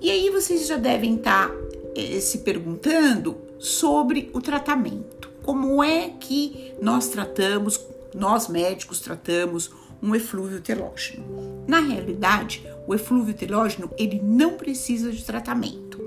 E 0.00 0.10
aí 0.10 0.30
vocês 0.30 0.66
já 0.66 0.76
devem 0.76 1.16
estar 1.16 1.48
tá, 1.48 1.54
eh, 1.94 2.20
se 2.20 2.38
perguntando 2.38 3.36
sobre 3.58 4.30
o 4.32 4.40
tratamento. 4.40 5.30
Como 5.42 5.84
é 5.84 6.08
que 6.08 6.72
nós 6.80 7.08
tratamos, 7.08 7.78
nós 8.14 8.48
médicos 8.48 9.00
tratamos 9.00 9.70
um 10.02 10.14
eflúvio 10.14 10.60
telógeno? 10.60 11.24
Na 11.66 11.80
realidade, 11.80 12.66
o 12.86 12.94
eflúvio 12.94 13.34
telógeno 13.34 13.90
ele 13.98 14.20
não 14.22 14.54
precisa 14.54 15.12
de 15.12 15.22
tratamento. 15.22 16.02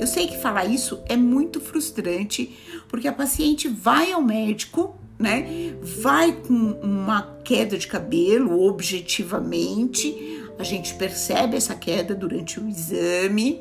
Eu 0.00 0.06
sei 0.06 0.26
que 0.26 0.38
falar 0.38 0.64
isso 0.64 1.00
é 1.06 1.16
muito 1.16 1.60
frustrante, 1.60 2.58
porque 2.88 3.06
a 3.06 3.12
paciente 3.12 3.68
vai 3.68 4.10
ao 4.10 4.22
médico 4.22 4.98
né? 5.20 5.74
Vai 6.02 6.32
com 6.32 6.54
uma 6.82 7.22
queda 7.44 7.76
de 7.76 7.86
cabelo 7.86 8.66
objetivamente, 8.66 10.40
a 10.58 10.64
gente 10.64 10.94
percebe 10.94 11.56
essa 11.56 11.74
queda 11.74 12.14
durante 12.14 12.58
o 12.58 12.66
exame. 12.66 13.60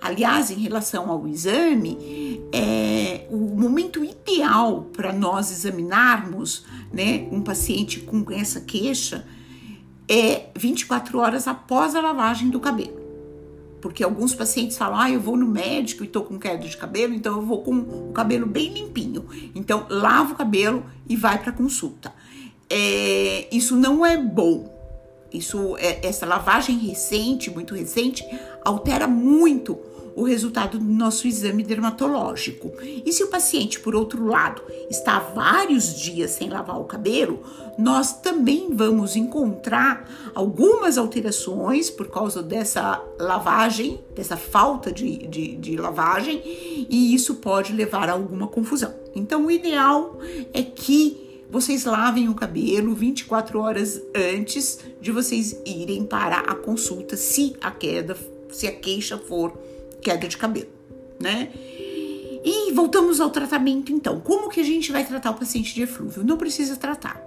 Aliás, 0.00 0.50
em 0.50 0.56
relação 0.56 1.10
ao 1.10 1.26
exame, 1.26 2.40
é, 2.52 3.26
o 3.30 3.36
momento 3.36 4.04
ideal 4.04 4.88
para 4.92 5.12
nós 5.12 5.50
examinarmos 5.50 6.64
né, 6.92 7.28
um 7.30 7.42
paciente 7.42 8.00
com 8.00 8.24
essa 8.32 8.60
queixa 8.60 9.24
é 10.08 10.46
24 10.56 11.18
horas 11.18 11.46
após 11.46 11.94
a 11.94 12.00
lavagem 12.00 12.48
do 12.50 12.60
cabelo. 12.60 12.97
Porque 13.80 14.02
alguns 14.02 14.34
pacientes 14.34 14.76
falam, 14.76 14.98
ah, 14.98 15.10
eu 15.10 15.20
vou 15.20 15.36
no 15.36 15.46
médico 15.46 16.04
e 16.04 16.08
tô 16.08 16.22
com 16.22 16.38
queda 16.38 16.66
de 16.66 16.76
cabelo, 16.76 17.14
então 17.14 17.36
eu 17.36 17.42
vou 17.42 17.62
com 17.62 17.74
o 17.74 18.12
cabelo 18.12 18.46
bem 18.46 18.72
limpinho. 18.72 19.26
Então, 19.54 19.86
lava 19.88 20.32
o 20.32 20.36
cabelo 20.36 20.84
e 21.08 21.16
vai 21.16 21.38
para 21.38 21.52
consulta. 21.52 22.12
É, 22.68 23.48
isso 23.50 23.76
não 23.76 24.04
é 24.04 24.16
bom. 24.16 24.76
Isso, 25.32 25.76
é, 25.78 26.06
essa 26.06 26.26
lavagem 26.26 26.78
recente, 26.78 27.50
muito 27.50 27.74
recente, 27.74 28.24
altera 28.64 29.06
muito 29.06 29.78
o 30.18 30.24
resultado 30.24 30.80
do 30.80 30.84
nosso 30.84 31.28
exame 31.28 31.62
dermatológico. 31.62 32.72
E 32.82 33.12
se 33.12 33.22
o 33.22 33.28
paciente, 33.28 33.78
por 33.78 33.94
outro 33.94 34.26
lado, 34.26 34.60
está 34.90 35.20
vários 35.20 35.94
dias 35.94 36.32
sem 36.32 36.50
lavar 36.50 36.80
o 36.80 36.84
cabelo, 36.84 37.40
nós 37.78 38.20
também 38.20 38.74
vamos 38.74 39.14
encontrar 39.14 40.10
algumas 40.34 40.98
alterações 40.98 41.88
por 41.88 42.08
causa 42.08 42.42
dessa 42.42 43.00
lavagem, 43.16 44.00
dessa 44.12 44.36
falta 44.36 44.90
de, 44.90 45.18
de, 45.28 45.54
de 45.54 45.76
lavagem, 45.76 46.42
e 46.44 47.14
isso 47.14 47.36
pode 47.36 47.72
levar 47.72 48.08
a 48.08 48.14
alguma 48.14 48.48
confusão. 48.48 48.92
Então, 49.14 49.46
o 49.46 49.50
ideal 49.52 50.18
é 50.52 50.64
que 50.64 51.44
vocês 51.48 51.84
lavem 51.84 52.28
o 52.28 52.34
cabelo 52.34 52.92
24 52.92 53.60
horas 53.60 54.02
antes 54.12 54.80
de 55.00 55.12
vocês 55.12 55.60
irem 55.64 56.04
para 56.04 56.40
a 56.40 56.56
consulta, 56.56 57.16
se 57.16 57.54
a 57.60 57.70
queda, 57.70 58.16
se 58.50 58.66
a 58.66 58.72
queixa 58.72 59.16
for 59.16 59.56
queda 60.08 60.26
de 60.26 60.38
cabelo, 60.38 60.70
né? 61.20 61.50
E 62.42 62.72
voltamos 62.72 63.20
ao 63.20 63.28
tratamento 63.28 63.92
então. 63.92 64.20
Como 64.20 64.48
que 64.48 64.60
a 64.60 64.64
gente 64.64 64.90
vai 64.90 65.04
tratar 65.04 65.32
o 65.32 65.34
paciente 65.34 65.74
de 65.74 65.82
eflúvio? 65.82 66.24
Não 66.24 66.38
precisa 66.38 66.76
tratar. 66.76 67.22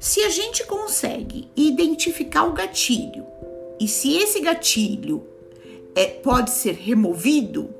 Se 0.00 0.20
a 0.22 0.28
gente 0.28 0.66
consegue 0.66 1.48
identificar 1.56 2.44
o 2.44 2.52
gatilho 2.52 3.24
e 3.78 3.86
se 3.86 4.16
esse 4.16 4.40
gatilho 4.40 5.24
é, 5.94 6.06
pode 6.06 6.50
ser 6.50 6.74
removido, 6.74 7.70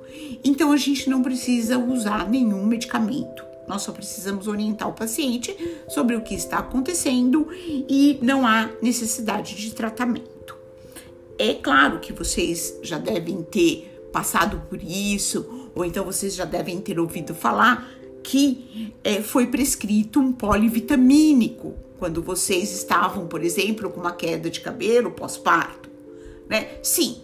então 0.44 0.70
a 0.70 0.76
gente 0.76 1.10
não 1.10 1.20
precisa 1.20 1.76
usar 1.76 2.28
nenhum 2.28 2.64
medicamento. 2.64 3.44
Nós 3.66 3.82
só 3.82 3.90
precisamos 3.90 4.46
orientar 4.46 4.88
o 4.88 4.92
paciente 4.92 5.56
sobre 5.88 6.14
o 6.14 6.20
que 6.20 6.34
está 6.34 6.58
acontecendo 6.58 7.48
e 7.58 8.20
não 8.22 8.46
há 8.46 8.70
necessidade 8.80 9.56
de 9.56 9.74
tratamento. 9.74 10.56
É 11.38 11.54
claro 11.54 11.98
que 11.98 12.12
vocês 12.12 12.78
já 12.82 12.98
devem 12.98 13.42
ter 13.42 13.95
passado 14.16 14.62
por 14.70 14.82
isso, 14.82 15.70
ou 15.74 15.84
então 15.84 16.02
vocês 16.02 16.34
já 16.34 16.46
devem 16.46 16.80
ter 16.80 16.98
ouvido 16.98 17.34
falar 17.34 17.86
que 18.22 18.94
é, 19.04 19.20
foi 19.20 19.46
prescrito 19.46 20.18
um 20.18 20.32
polivitamínico 20.32 21.74
quando 21.98 22.22
vocês 22.22 22.72
estavam, 22.72 23.26
por 23.26 23.44
exemplo, 23.44 23.90
com 23.90 24.00
uma 24.00 24.12
queda 24.12 24.48
de 24.48 24.62
cabelo 24.62 25.10
pós-parto, 25.10 25.90
né? 26.48 26.78
Sim, 26.82 27.18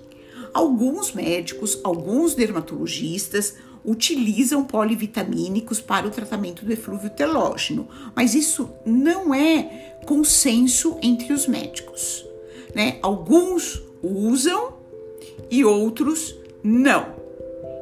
alguns 0.53 1.15
médicos, 1.15 1.81
alguns 1.83 2.35
dermatologistas 2.35 3.55
utilizam 3.83 4.63
polivitamínicos 4.63 5.81
para 5.81 6.07
o 6.07 6.11
tratamento 6.11 6.63
do 6.63 6.73
eflúvio 6.75 7.09
telógeno, 7.09 7.89
mas 8.15 8.35
isso 8.35 8.69
não 8.85 9.35
é 9.35 9.97
consenso 10.05 10.99
entre 11.01 11.33
os 11.33 11.47
médicos, 11.47 12.23
né? 12.75 12.99
Alguns 13.01 13.83
usam 14.03 14.75
e 15.51 15.65
outros 15.65 16.42
não. 16.62 17.14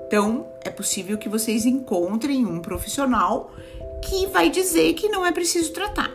Então, 0.07 0.47
é 0.65 0.71
possível 0.71 1.17
que 1.17 1.29
vocês 1.29 1.65
encontrem 1.65 2.45
um 2.45 2.61
profissional 2.61 3.53
que 4.03 4.27
vai 4.27 4.51
dizer 4.51 4.95
que 4.95 5.09
não 5.09 5.25
é 5.25 5.33
preciso 5.33 5.73
tratar. 5.73 6.13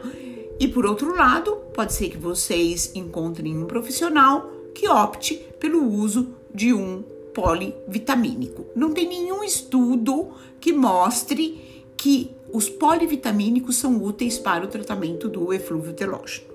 E 0.59 0.67
por 0.67 0.85
outro 0.85 1.15
lado, 1.15 1.57
pode 1.73 1.93
ser 1.93 2.09
que 2.09 2.17
vocês 2.17 2.91
encontrem 2.95 3.57
um 3.57 3.65
profissional 3.65 4.49
que 4.73 4.87
opte 4.89 5.35
pelo 5.59 5.83
uso 5.87 6.33
de 6.53 6.73
um 6.73 7.03
polivitamínico. 7.33 8.65
Não 8.75 8.93
tem 8.93 9.07
nenhum 9.07 9.43
estudo 9.43 10.29
que 10.59 10.71
mostre 10.71 11.91
que 11.97 12.31
os 12.51 12.69
polivitamínicos 12.69 13.75
são 13.75 14.01
úteis 14.01 14.37
para 14.37 14.63
o 14.63 14.67
tratamento 14.67 15.27
do 15.27 15.53
eflúvio 15.53 15.93
telógeno. 15.93 16.47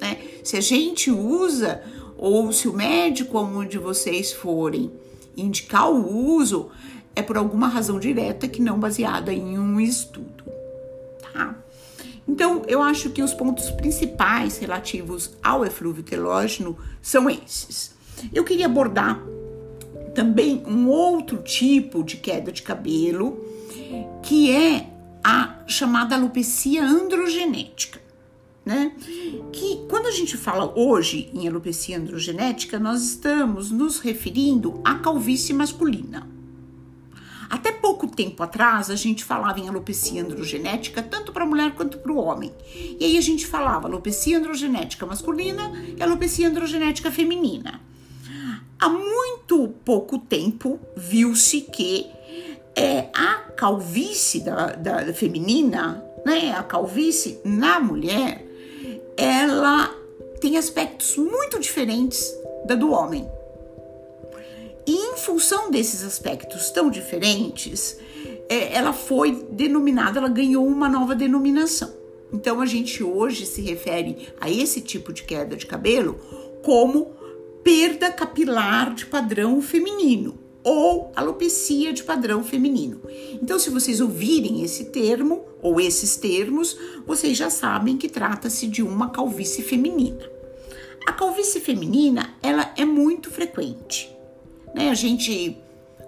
Né? 0.00 0.18
Se 0.42 0.56
a 0.56 0.60
gente 0.60 1.10
usa, 1.10 1.82
ou 2.16 2.50
se 2.52 2.68
o 2.68 2.72
médico 2.72 3.38
onde 3.38 3.78
vocês 3.78 4.32
forem 4.32 4.90
indicar 5.36 5.90
o 5.90 6.34
uso, 6.34 6.70
é 7.14 7.22
por 7.22 7.36
alguma 7.36 7.68
razão 7.68 7.98
direta 7.98 8.48
que 8.48 8.60
não 8.60 8.78
baseada 8.78 9.32
em 9.32 9.58
um 9.58 9.80
estudo. 9.80 10.44
Tá? 11.32 11.56
Então, 12.28 12.62
eu 12.66 12.82
acho 12.82 13.10
que 13.10 13.22
os 13.22 13.32
pontos 13.32 13.70
principais 13.70 14.58
relativos 14.58 15.30
ao 15.42 15.64
eflúvio 15.64 16.02
telógeno 16.02 16.76
são 17.00 17.30
esses. 17.30 17.94
Eu 18.32 18.44
queria 18.44 18.66
abordar 18.66 19.22
também 20.14 20.62
um 20.66 20.88
outro 20.88 21.38
tipo 21.42 22.02
de 22.02 22.16
queda 22.16 22.50
de 22.50 22.62
cabelo, 22.62 23.38
que 24.22 24.50
é 24.50 24.88
a 25.22 25.62
chamada 25.66 26.14
alopecia 26.14 26.84
androgenética. 26.84 28.00
Né? 28.66 28.92
Que 29.52 29.86
quando 29.88 30.08
a 30.08 30.10
gente 30.10 30.36
fala 30.36 30.76
hoje 30.76 31.30
em 31.32 31.46
alopecia 31.46 31.96
androgenética, 31.96 32.80
nós 32.80 33.00
estamos 33.02 33.70
nos 33.70 34.00
referindo 34.00 34.80
à 34.84 34.96
calvície 34.96 35.54
masculina. 35.54 36.26
Até 37.48 37.70
pouco 37.70 38.08
tempo 38.08 38.42
atrás, 38.42 38.90
a 38.90 38.96
gente 38.96 39.24
falava 39.24 39.60
em 39.60 39.68
alopecia 39.68 40.20
androgenética 40.20 41.00
tanto 41.00 41.32
para 41.32 41.44
a 41.44 41.46
mulher 41.46 41.76
quanto 41.76 41.98
para 41.98 42.12
o 42.12 42.16
homem. 42.16 42.52
E 42.98 43.04
aí 43.04 43.16
a 43.16 43.20
gente 43.20 43.46
falava 43.46 43.86
alopecia 43.86 44.38
androgenética 44.38 45.06
masculina 45.06 45.72
e 45.96 46.02
alopecia 46.02 46.48
androgenética 46.48 47.10
feminina. 47.12 47.80
Há 48.78 48.88
muito 48.88 49.68
pouco 49.84 50.18
tempo 50.18 50.80
viu-se 50.96 51.60
que 51.62 52.06
é, 52.74 53.08
a 53.14 53.36
calvície 53.56 54.40
da, 54.40 54.72
da, 54.72 55.12
feminina, 55.14 56.04
né, 56.26 56.52
a 56.52 56.62
calvície 56.62 57.40
na 57.44 57.80
mulher, 57.80 58.45
ela 59.16 59.94
tem 60.40 60.56
aspectos 60.56 61.16
muito 61.16 61.58
diferentes 61.58 62.32
da 62.66 62.74
do 62.74 62.90
homem. 62.90 63.28
E 64.86 64.92
em 64.92 65.16
função 65.16 65.70
desses 65.70 66.04
aspectos 66.04 66.70
tão 66.70 66.88
diferentes, 66.90 67.98
é, 68.48 68.74
ela 68.74 68.92
foi 68.92 69.46
denominada, 69.50 70.18
ela 70.18 70.28
ganhou 70.28 70.66
uma 70.66 70.88
nova 70.88 71.14
denominação. 71.14 71.92
Então 72.32 72.60
a 72.60 72.66
gente 72.66 73.02
hoje 73.02 73.46
se 73.46 73.62
refere 73.62 74.28
a 74.40 74.50
esse 74.50 74.80
tipo 74.80 75.12
de 75.12 75.22
queda 75.24 75.56
de 75.56 75.66
cabelo 75.66 76.20
como 76.62 77.12
perda 77.64 78.10
capilar 78.10 78.94
de 78.94 79.06
padrão 79.06 79.60
feminino 79.60 80.38
ou 80.62 81.12
alopecia 81.14 81.92
de 81.92 82.02
padrão 82.02 82.42
feminino. 82.42 83.00
Então, 83.40 83.56
se 83.56 83.70
vocês 83.70 84.00
ouvirem 84.00 84.64
esse 84.64 84.86
termo 84.86 85.44
ou 85.66 85.80
esses 85.80 86.16
termos, 86.16 86.78
vocês 87.04 87.36
já 87.36 87.50
sabem 87.50 87.96
que 87.96 88.08
trata-se 88.08 88.68
de 88.68 88.84
uma 88.84 89.10
calvície 89.10 89.64
feminina. 89.64 90.30
A 91.04 91.12
calvície 91.12 91.60
feminina, 91.60 92.36
ela 92.40 92.72
é 92.76 92.84
muito 92.84 93.32
frequente. 93.32 94.08
Né? 94.72 94.90
A 94.90 94.94
gente 94.94 95.58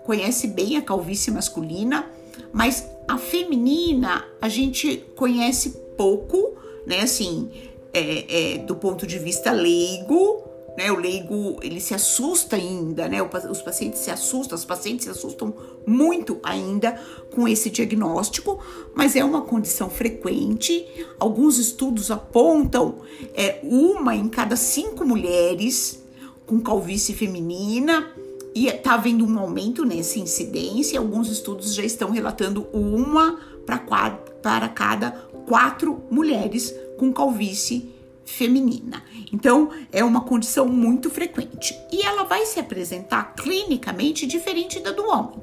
conhece 0.05 0.47
bem 0.47 0.77
a 0.77 0.83
calvície 0.83 1.33
masculina, 1.33 2.09
mas 2.53 2.87
a 3.09 3.19
feminina 3.19 4.25
a 4.41 4.49
gente 4.49 5.05
conhece 5.17 5.71
pouco, 5.97 6.57
né? 6.87 7.01
Assim, 7.01 7.51
é, 7.93 8.55
é, 8.55 8.59
do 8.59 8.77
ponto 8.77 9.09
de 9.09 9.19
vista 9.19 9.51
leigo, 9.51 10.48
né? 10.79 10.93
O 10.93 10.97
leigo 10.97 11.59
ele 11.61 11.81
se 11.81 11.93
assusta 11.93 12.55
ainda, 12.55 13.09
né? 13.09 13.19
Os 13.51 13.61
pacientes 13.61 13.99
se 13.99 14.13
assustam, 14.13 14.57
os 14.57 14.65
pacientes 14.65 15.07
se 15.07 15.11
assustam 15.11 15.53
muito 15.85 16.39
ainda 16.41 16.93
com 17.35 17.49
esse 17.49 17.69
diagnóstico, 17.69 18.61
mas 18.95 19.17
é 19.17 19.25
uma 19.25 19.43
condição 19.43 19.91
frequente. 19.91 20.87
Alguns 21.19 21.59
estudos 21.59 22.13
apontam 22.13 23.01
é, 23.35 23.59
uma 23.65 24.15
em 24.15 24.29
cada 24.29 24.55
cinco 24.55 25.05
mulheres 25.05 26.01
com 26.47 26.61
calvície 26.61 27.13
feminina 27.13 28.13
e 28.55 28.69
está 28.69 28.95
havendo 28.95 29.27
um 29.27 29.37
aumento 29.37 29.85
nessa 29.85 30.21
incidência. 30.21 31.01
Alguns 31.01 31.29
estudos 31.29 31.75
já 31.75 31.83
estão 31.83 32.13
relatando 32.13 32.69
uma 32.73 33.37
para 33.61 34.69
cada 34.69 35.11
quatro 35.45 36.05
mulheres 36.09 36.73
com 36.97 37.13
calvície 37.13 37.98
feminina. 38.29 39.03
Então, 39.33 39.71
é 39.91 40.05
uma 40.05 40.21
condição 40.21 40.67
muito 40.69 41.09
frequente. 41.09 41.75
E 41.91 42.03
ela 42.03 42.25
vai 42.25 42.45
se 42.45 42.61
apresentar 42.61 43.35
clinicamente 43.35 44.27
diferente 44.27 44.81
da 44.81 44.93
do 44.93 45.09
homem. 45.09 45.43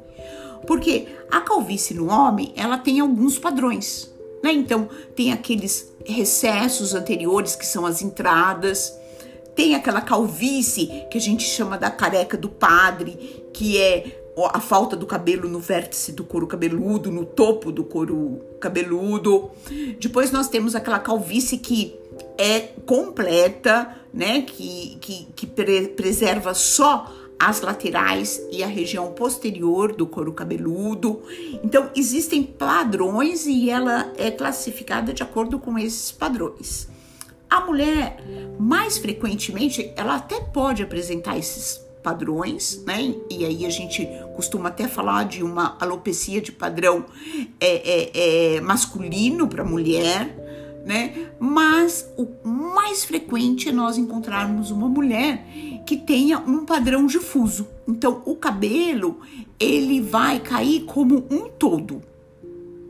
Porque 0.67 1.07
a 1.31 1.41
calvície 1.41 1.95
no 1.95 2.09
homem, 2.09 2.53
ela 2.55 2.77
tem 2.77 2.99
alguns 2.99 3.39
padrões, 3.39 4.13
né? 4.43 4.53
Então, 4.53 4.87
tem 5.15 5.31
aqueles 5.31 5.91
recessos 6.05 6.93
anteriores 6.93 7.55
que 7.55 7.65
são 7.65 7.85
as 7.85 8.01
entradas, 8.01 8.93
tem 9.55 9.73
aquela 9.73 10.01
calvície 10.01 11.05
que 11.09 11.17
a 11.17 11.21
gente 11.21 11.43
chama 11.43 11.77
da 11.77 11.89
careca 11.89 12.37
do 12.37 12.49
padre, 12.49 13.45
que 13.53 13.79
é 13.79 14.21
a 14.53 14.59
falta 14.59 14.95
do 14.95 15.05
cabelo 15.05 15.47
no 15.47 15.59
vértice 15.59 16.11
do 16.11 16.23
couro 16.23 16.45
cabeludo, 16.45 17.09
no 17.09 17.25
topo 17.25 17.71
do 17.71 17.83
couro 17.83 18.41
cabeludo. 18.59 19.49
Depois 19.99 20.31
nós 20.31 20.49
temos 20.49 20.75
aquela 20.75 20.99
calvície 20.99 21.57
que 21.57 21.95
é 22.37 22.59
completa, 22.85 23.95
né? 24.13 24.41
Que, 24.41 24.97
que, 25.01 25.27
que 25.35 25.47
pre 25.47 25.89
preserva 25.89 26.53
só 26.53 27.11
as 27.39 27.61
laterais 27.61 28.41
e 28.51 28.63
a 28.63 28.67
região 28.67 29.11
posterior 29.11 29.93
do 29.93 30.07
couro 30.07 30.33
cabeludo. 30.33 31.21
Então, 31.63 31.89
existem 31.95 32.43
padrões 32.43 33.45
e 33.45 33.69
ela 33.69 34.11
é 34.17 34.31
classificada 34.31 35.13
de 35.13 35.21
acordo 35.21 35.59
com 35.59 35.77
esses 35.77 36.11
padrões. 36.11 36.87
A 37.49 37.61
mulher, 37.61 38.17
mais 38.59 38.97
frequentemente, 38.97 39.91
ela 39.95 40.15
até 40.15 40.39
pode 40.39 40.81
apresentar 40.81 41.37
esses 41.37 41.79
padrões, 42.01 42.83
né? 42.85 43.15
E 43.31 43.43
aí 43.43 43.65
a 43.65 43.69
gente 43.69 44.07
costuma 44.35 44.69
até 44.69 44.87
falar 44.87 45.23
de 45.25 45.43
uma 45.43 45.75
alopecia 45.79 46.39
de 46.39 46.51
padrão 46.51 47.05
é, 47.59 48.53
é, 48.53 48.55
é 48.55 48.61
masculino 48.61 49.47
para 49.47 49.63
mulher, 49.63 50.44
né? 50.85 51.31
Mas 51.39 52.07
o 52.15 52.47
mais 52.47 53.03
frequente 53.03 53.67
é 53.67 53.71
nós 53.71 53.97
encontrarmos 53.97 54.69
uma 54.69 54.87
mulher 54.87 55.45
que 55.85 55.97
tenha 55.97 56.37
um 56.39 56.63
padrão 56.63 57.07
difuso. 57.07 57.67
Então, 57.87 58.21
o 58.23 58.35
cabelo 58.35 59.19
ele 59.59 59.99
vai 59.99 60.39
cair 60.39 60.83
como 60.85 61.25
um 61.29 61.49
todo, 61.49 62.03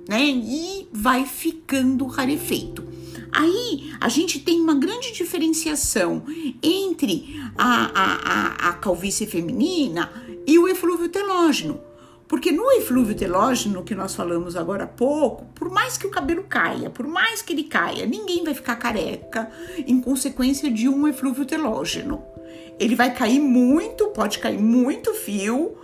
né? 0.07 0.27
E 0.27 0.87
vai 0.91 1.25
ficando 1.25 2.05
rarefeito. 2.05 2.83
Aí 3.31 3.91
a 3.99 4.09
gente 4.09 4.39
tem 4.39 4.61
uma 4.61 4.75
grande 4.75 5.11
diferenciação 5.11 6.23
entre 6.61 7.41
a, 7.57 7.85
a, 7.85 8.67
a, 8.67 8.69
a 8.69 8.73
calvície 8.73 9.25
feminina 9.25 10.11
e 10.45 10.59
o 10.59 10.67
eflúvio 10.67 11.09
telógeno. 11.09 11.79
Porque 12.27 12.51
no 12.51 12.71
eflúvio 12.71 13.15
telógeno, 13.15 13.83
que 13.83 13.93
nós 13.93 14.15
falamos 14.15 14.55
agora 14.55 14.85
há 14.85 14.87
pouco, 14.87 15.45
por 15.53 15.69
mais 15.69 15.95
que 15.97 16.07
o 16.07 16.09
cabelo 16.09 16.43
caia, 16.43 16.89
por 16.89 17.07
mais 17.07 17.41
que 17.41 17.53
ele 17.53 17.63
caia, 17.63 18.05
ninguém 18.05 18.43
vai 18.43 18.53
ficar 18.53 18.75
careca 18.77 19.49
em 19.85 20.01
consequência 20.01 20.71
de 20.71 20.89
um 20.89 21.07
eflúvio 21.07 21.45
telógeno. 21.45 22.23
Ele 22.79 22.95
vai 22.95 23.13
cair 23.13 23.39
muito, 23.39 24.07
pode 24.07 24.39
cair 24.39 24.59
muito 24.59 25.13
fio, 25.13 25.77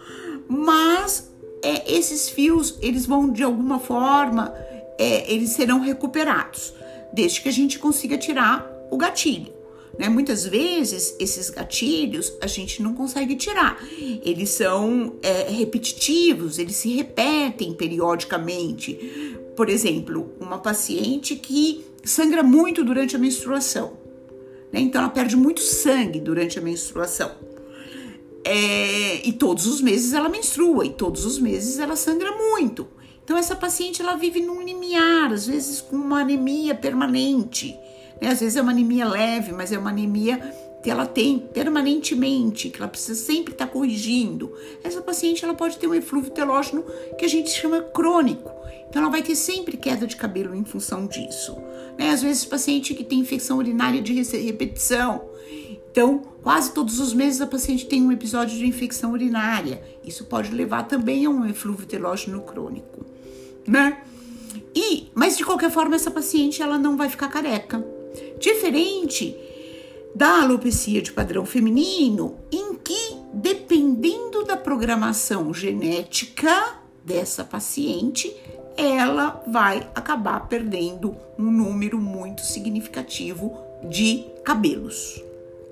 mas 0.47 1.31
é, 1.63 1.93
esses 1.93 2.29
fios, 2.29 2.77
eles 2.81 3.05
vão 3.05 3.31
de 3.31 3.43
alguma 3.43 3.79
forma, 3.79 4.53
é, 4.97 5.31
eles 5.31 5.51
serão 5.51 5.79
recuperados, 5.79 6.73
desde 7.13 7.41
que 7.41 7.49
a 7.49 7.53
gente 7.53 7.77
consiga 7.77 8.17
tirar 8.17 8.67
o 8.89 8.97
gatilho. 8.97 9.60
Né? 9.97 10.09
Muitas 10.09 10.45
vezes 10.45 11.15
esses 11.19 11.49
gatilhos 11.49 12.33
a 12.41 12.47
gente 12.47 12.81
não 12.81 12.93
consegue 12.93 13.35
tirar, 13.35 13.77
eles 14.23 14.49
são 14.49 15.15
é, 15.21 15.49
repetitivos, 15.49 16.57
eles 16.57 16.75
se 16.75 16.93
repetem 16.93 17.73
periodicamente. 17.73 19.37
Por 19.55 19.69
exemplo, 19.69 20.33
uma 20.39 20.57
paciente 20.57 21.35
que 21.35 21.85
sangra 22.03 22.41
muito 22.41 22.83
durante 22.83 23.15
a 23.15 23.19
menstruação, 23.19 23.97
né? 24.71 24.79
então 24.79 25.01
ela 25.01 25.11
perde 25.11 25.35
muito 25.35 25.61
sangue 25.61 26.19
durante 26.19 26.57
a 26.57 26.61
menstruação. 26.61 27.31
É, 28.43 29.27
e 29.27 29.33
todos 29.33 29.67
os 29.67 29.81
meses 29.81 30.13
ela 30.13 30.27
menstrua, 30.27 30.85
e 30.85 30.89
todos 30.89 31.25
os 31.25 31.37
meses 31.37 31.77
ela 31.77 31.95
sangra 31.95 32.31
muito. 32.35 32.87
Então 33.23 33.37
essa 33.37 33.55
paciente 33.55 34.01
ela 34.01 34.15
vive 34.15 34.41
num 34.41 34.61
limiar, 34.61 35.31
às 35.31 35.45
vezes 35.45 35.79
com 35.79 35.95
uma 35.95 36.21
anemia 36.21 36.73
permanente. 36.73 37.77
Né? 38.21 38.29
Às 38.29 38.39
vezes 38.39 38.55
é 38.55 38.61
uma 38.61 38.71
anemia 38.71 39.05
leve, 39.05 39.51
mas 39.51 39.71
é 39.71 39.79
uma 39.79 39.89
anemia 39.89 40.39
que 40.83 40.89
ela 40.89 41.05
tem 41.05 41.39
permanentemente, 41.39 42.69
que 42.69 42.77
ela 42.77 42.87
precisa 42.87 43.19
sempre 43.19 43.53
estar 43.53 43.67
tá 43.67 43.71
corrigindo. 43.71 44.53
Essa 44.83 45.01
paciente 45.01 45.43
ela 45.43 45.53
pode 45.53 45.77
ter 45.77 45.87
um 45.87 45.93
eflúvio 45.93 46.31
telógeno 46.31 46.85
que 47.17 47.25
a 47.25 47.27
gente 47.27 47.49
chama 47.49 47.81
crônico. 47.81 48.51
Então 48.87 49.01
ela 49.01 49.11
vai 49.11 49.21
ter 49.21 49.35
sempre 49.35 49.77
queda 49.77 50.05
de 50.05 50.15
cabelo 50.15 50.55
em 50.55 50.63
função 50.63 51.07
disso. 51.07 51.57
Né? 51.97 52.09
Às 52.09 52.21
vezes 52.21 52.45
paciente 52.45 52.93
que 52.93 53.03
tem 53.03 53.19
infecção 53.19 53.57
urinária 53.57 54.01
de 54.01 54.13
repetição. 54.13 55.29
Então, 55.91 56.19
quase 56.41 56.73
todos 56.73 56.99
os 56.99 57.13
meses 57.13 57.41
a 57.41 57.47
paciente 57.47 57.85
tem 57.85 58.01
um 58.01 58.11
episódio 58.11 58.57
de 58.57 58.65
infecção 58.65 59.11
urinária. 59.11 59.83
Isso 60.05 60.25
pode 60.25 60.49
levar 60.51 60.83
também 60.83 61.25
a 61.25 61.29
um 61.29 61.45
eflúvio 61.45 61.85
telógeno 61.85 62.41
crônico, 62.41 63.05
né? 63.67 64.01
E, 64.73 65.09
mas 65.13 65.37
de 65.37 65.43
qualquer 65.43 65.69
forma 65.69 65.95
essa 65.95 66.09
paciente 66.09 66.61
ela 66.61 66.77
não 66.77 66.95
vai 66.95 67.09
ficar 67.09 67.27
careca 67.27 67.85
Diferente 68.39 69.37
da 70.15 70.41
alopecia 70.41 71.01
de 71.01 71.11
padrão 71.11 71.45
feminino, 71.45 72.37
em 72.51 72.75
que, 72.75 73.15
dependendo 73.33 74.43
da 74.43 74.57
programação 74.57 75.53
genética 75.53 76.75
dessa 77.03 77.43
paciente, 77.43 78.35
ela 78.77 79.43
vai 79.47 79.89
acabar 79.95 80.47
perdendo 80.47 81.15
um 81.37 81.49
número 81.51 81.99
muito 81.99 82.41
significativo 82.41 83.57
de 83.83 84.25
cabelos. 84.43 85.21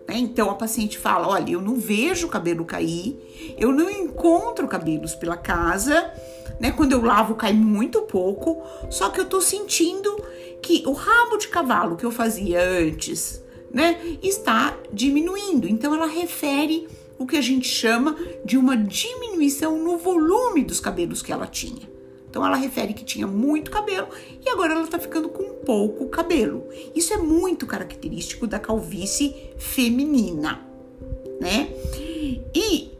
Né? 0.07 0.17
Então 0.17 0.49
a 0.49 0.55
paciente 0.55 0.97
fala: 0.97 1.27
Olha, 1.27 1.51
eu 1.51 1.61
não 1.61 1.75
vejo 1.75 2.27
o 2.27 2.29
cabelo 2.29 2.65
cair, 2.65 3.55
eu 3.57 3.71
não 3.71 3.89
encontro 3.89 4.67
cabelos 4.67 5.15
pela 5.15 5.37
casa, 5.37 6.11
né? 6.59 6.71
Quando 6.71 6.93
eu 6.93 7.03
lavo 7.03 7.35
cai 7.35 7.53
muito 7.53 8.01
pouco, 8.01 8.61
só 8.89 9.09
que 9.09 9.19
eu 9.19 9.25
tô 9.25 9.39
sentindo 9.39 10.23
que 10.61 10.83
o 10.85 10.91
rabo 10.91 11.37
de 11.37 11.47
cavalo 11.47 11.95
que 11.95 12.05
eu 12.05 12.11
fazia 12.11 12.61
antes, 12.61 13.43
né, 13.71 14.17
está 14.21 14.77
diminuindo. 14.91 15.67
Então 15.67 15.93
ela 15.93 16.07
refere 16.07 16.87
o 17.17 17.25
que 17.25 17.37
a 17.37 17.41
gente 17.41 17.67
chama 17.67 18.17
de 18.45 18.57
uma 18.57 18.77
diminuição 18.77 19.77
no 19.77 19.97
volume 19.97 20.63
dos 20.63 20.79
cabelos 20.79 21.21
que 21.21 21.31
ela 21.31 21.45
tinha. 21.45 21.89
Então 22.29 22.45
ela 22.45 22.55
refere 22.55 22.93
que 22.93 23.03
tinha 23.03 23.25
muito 23.25 23.71
cabelo 23.71 24.07
e 24.45 24.49
agora 24.49 24.73
ela 24.73 24.83
está 24.83 24.99
ficando 24.99 25.29
com 25.29 25.55
pouco 25.65 26.07
cabelo. 26.07 26.67
Isso 26.95 27.13
é 27.13 27.17
muito 27.17 27.65
característico 27.65 28.45
da 28.45 28.59
calvície 28.59 29.35
feminina, 29.57 30.61
né? 31.41 31.69
E 32.53 32.91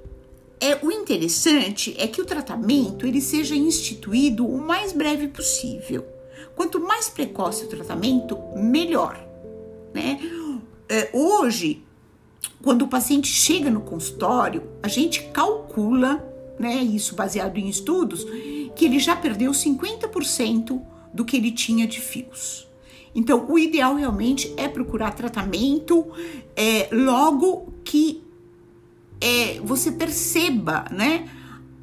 é 0.60 0.78
o 0.84 0.91
interessante 0.91 1.95
é 1.98 2.08
que 2.08 2.22
o 2.22 2.26
tratamento 2.26 3.06
ele 3.06 3.22
seja 3.22 3.56
instituído 3.56 4.45
o 4.45 4.60
mais 4.60 4.91
breve 4.91 5.28
possível. 5.28 6.18
Quanto 6.56 6.80
mais 6.80 7.10
precoce 7.10 7.65
o 7.65 7.67
tratamento, 7.67 8.38
melhor. 8.56 9.19
Né? 9.93 10.19
É, 10.88 11.10
hoje, 11.13 11.84
quando 12.62 12.84
o 12.84 12.88
paciente 12.88 13.28
chega 13.28 13.69
no 13.69 13.82
consultório, 13.82 14.63
a 14.84 14.88
gente 14.88 15.23
calcula, 15.32 16.25
né, 16.60 16.75
isso 16.75 17.15
baseado 17.15 17.58
em 17.58 17.69
estudos, 17.69 18.25
que 18.75 18.86
ele 18.86 18.99
já 18.99 19.15
perdeu 19.15 19.52
50% 19.52 20.82
do 21.13 21.25
que 21.25 21.38
ele 21.38 21.52
tinha 21.52 21.88
de 21.88 21.99
fios. 21.99 22.67
Então, 23.13 23.45
o 23.49 23.58
ideal 23.58 23.95
realmente 23.95 24.54
é 24.56 24.67
procurar 24.67 25.12
tratamento 25.12 26.12
é, 26.56 26.88
logo 26.91 27.73
que 27.84 28.23
é, 29.19 29.60
você 29.62 29.91
perceba, 29.91 30.86
né? 30.91 31.28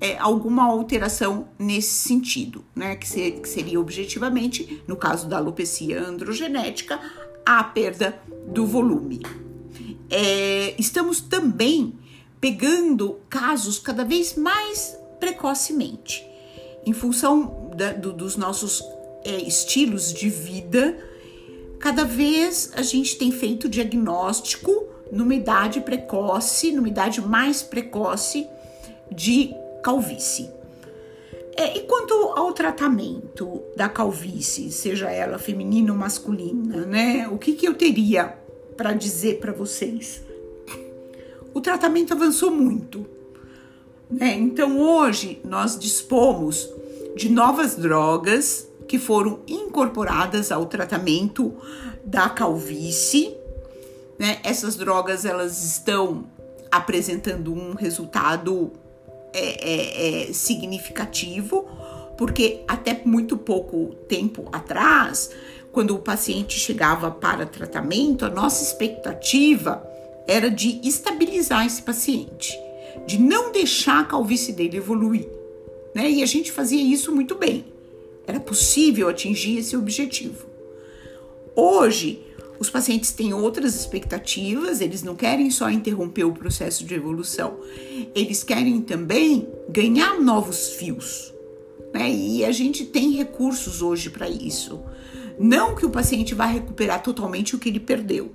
É, 0.01 0.17
alguma 0.19 0.65
alteração 0.65 1.49
nesse 1.59 2.09
sentido, 2.09 2.65
né? 2.75 2.97
Que, 2.97 3.09
ser, 3.09 3.41
que 3.41 3.49
seria 3.49 3.81
objetivamente, 3.81 4.83
no 4.87 4.97
caso 4.97 5.29
da 5.29 5.39
alopecia 5.39 6.03
androgenética, 6.03 7.01
a 7.45 7.63
perda 7.65 8.21
do 8.49 8.67
volume. 8.67 9.23
É, 10.11 10.75
estamos 10.79 11.21
também 11.21 11.95
pegando 12.41 13.19
casos 13.29 13.79
cada 13.79 14.05
vez 14.05 14.37
mais 14.37 14.99
precocemente, 15.19 16.25
em 16.85 16.93
função 16.93 17.71
da, 17.75 17.93
do, 17.93 18.13
dos 18.13 18.37
nossos 18.37 18.83
é, 19.25 19.37
estilos 19.37 20.13
de 20.13 20.29
vida. 20.29 20.97
Cada 21.81 22.05
vez 22.05 22.71
a 22.75 22.83
gente 22.83 23.17
tem 23.17 23.31
feito 23.33 23.69
diagnóstico 23.69 24.71
numa 25.11 25.35
idade 25.35 25.81
precoce, 25.81 26.73
numa 26.73 26.89
idade 26.89 27.21
mais 27.21 27.63
precoce 27.63 28.47
de 29.11 29.55
calvície. 29.87 30.51
É, 31.57 31.79
e 31.79 31.83
quanto 31.83 32.13
ao 32.37 32.53
tratamento 32.53 33.63
da 33.77 33.89
calvície, 33.89 34.73
seja 34.73 35.09
ela 35.09 35.39
feminina 35.39 35.93
ou 35.93 35.99
masculina, 35.99 36.85
né? 36.85 37.29
O 37.29 37.39
que, 37.39 37.53
que 37.53 37.69
eu 37.69 37.75
teria 37.75 38.37
para 38.77 38.93
dizer 38.93 39.39
para 39.39 39.53
vocês? 39.53 40.23
O 41.55 41.61
tratamento 41.61 42.13
avançou 42.13 42.51
muito. 42.51 43.07
Né? 44.11 44.35
Então 44.35 44.81
hoje 44.81 45.41
nós 45.45 45.79
dispomos 45.79 46.69
de 47.15 47.29
novas 47.29 47.77
drogas 47.77 48.69
que 48.89 48.99
foram 48.99 49.39
incorporadas 49.47 50.51
ao 50.51 50.67
tratamento 50.67 51.55
da 52.05 52.29
calvície. 52.29 53.37
Né? 54.19 54.41
Essas 54.43 54.75
drogas 54.75 55.25
elas 55.25 55.63
estão 55.65 56.27
apresentando 56.73 57.55
um 57.55 57.75
resultado 57.75 58.73
é, 59.39 59.59
é, 59.61 60.31
é 60.31 60.33
significativo, 60.33 61.69
porque 62.17 62.61
até 62.67 63.03
muito 63.05 63.37
pouco 63.37 63.95
tempo 64.09 64.49
atrás, 64.51 65.31
quando 65.71 65.95
o 65.95 65.99
paciente 65.99 66.59
chegava 66.59 67.11
para 67.11 67.45
tratamento, 67.45 68.25
a 68.25 68.31
nossa 68.31 68.63
expectativa 68.63 69.87
era 70.27 70.51
de 70.51 70.81
estabilizar 70.83 71.67
esse 71.67 71.83
paciente, 71.83 72.59
de 73.07 73.19
não 73.19 73.53
deixar 73.53 74.01
a 74.01 74.05
calvície 74.05 74.53
dele 74.53 74.79
evoluir. 74.79 75.29
Né? 75.95 76.11
E 76.11 76.23
a 76.23 76.27
gente 76.27 76.51
fazia 76.51 76.83
isso 76.83 77.15
muito 77.15 77.35
bem. 77.35 77.65
Era 78.27 78.41
possível 78.41 79.09
atingir 79.09 79.59
esse 79.59 79.77
objetivo. 79.77 80.47
Hoje, 81.55 82.26
os 82.59 82.71
pacientes 82.71 83.13
têm 83.13 83.35
outras 83.35 83.75
expectativas, 83.75 84.81
eles 84.81 85.03
não 85.03 85.15
querem 85.15 85.51
só 85.51 85.71
interromper 85.71 86.25
o 86.25 86.33
processo 86.33 86.85
de 86.85 86.95
evolução, 86.95 87.59
eles 88.15 88.43
querem 88.43 88.81
também 88.81 89.49
ganhar 89.69 90.21
novos 90.21 90.71
fios. 90.71 91.33
Né? 91.93 92.11
E 92.11 92.45
a 92.45 92.53
gente 92.53 92.85
tem 92.85 93.13
recursos 93.13 93.83
hoje 93.83 94.11
para 94.11 94.29
isso. 94.29 94.83
Não 95.39 95.75
que 95.75 95.85
o 95.85 95.91
paciente 95.91 96.35
vá 96.35 96.47
recuperar 96.47 97.03
totalmente 97.03 97.55
o 97.55 97.59
que 97.59 97.69
ele 97.69 97.81
perdeu, 97.81 98.33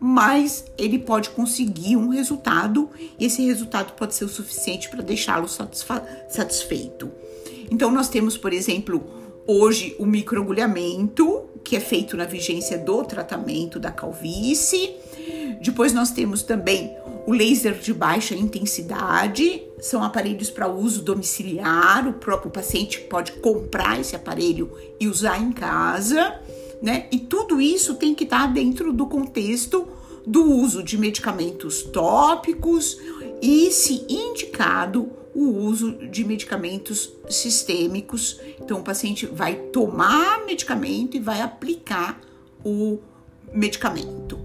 mas 0.00 0.64
ele 0.78 0.98
pode 0.98 1.30
conseguir 1.30 1.96
um 1.96 2.08
resultado 2.08 2.88
e 3.18 3.26
esse 3.26 3.44
resultado 3.44 3.92
pode 3.94 4.14
ser 4.14 4.24
o 4.24 4.28
suficiente 4.28 4.88
para 4.88 5.02
deixá-lo 5.02 5.48
satisfeito. 5.48 7.10
Então, 7.70 7.90
nós 7.90 8.08
temos, 8.08 8.38
por 8.38 8.52
exemplo, 8.52 9.17
hoje 9.48 9.96
o 9.98 10.04
microagulhamento, 10.04 11.44
que 11.64 11.74
é 11.74 11.80
feito 11.80 12.18
na 12.18 12.26
vigência 12.26 12.76
do 12.76 13.02
tratamento 13.02 13.80
da 13.80 13.90
calvície. 13.90 14.94
Depois 15.62 15.94
nós 15.94 16.10
temos 16.10 16.42
também 16.42 16.94
o 17.26 17.32
laser 17.32 17.78
de 17.78 17.94
baixa 17.94 18.34
intensidade, 18.34 19.62
são 19.80 20.02
aparelhos 20.02 20.50
para 20.50 20.68
uso 20.68 21.02
domiciliar, 21.02 22.06
o 22.06 22.12
próprio 22.12 22.50
paciente 22.50 23.00
pode 23.00 23.32
comprar 23.32 23.98
esse 23.98 24.14
aparelho 24.14 24.70
e 25.00 25.08
usar 25.08 25.38
em 25.38 25.50
casa, 25.50 26.38
né? 26.82 27.06
E 27.10 27.18
tudo 27.18 27.60
isso 27.60 27.94
tem 27.94 28.14
que 28.14 28.24
estar 28.24 28.52
dentro 28.52 28.92
do 28.92 29.06
contexto 29.06 29.88
do 30.26 30.44
uso 30.44 30.82
de 30.82 30.98
medicamentos 30.98 31.82
tópicos 31.82 32.98
e, 33.40 33.70
se 33.70 34.04
indicado, 34.08 35.10
o 35.38 35.56
uso 35.64 35.92
de 36.08 36.24
medicamentos 36.24 37.12
sistêmicos. 37.28 38.40
Então, 38.60 38.80
o 38.80 38.82
paciente 38.82 39.24
vai 39.26 39.54
tomar 39.54 40.44
medicamento 40.44 41.16
e 41.16 41.20
vai 41.20 41.40
aplicar 41.40 42.20
o 42.64 42.98
medicamento. 43.52 44.38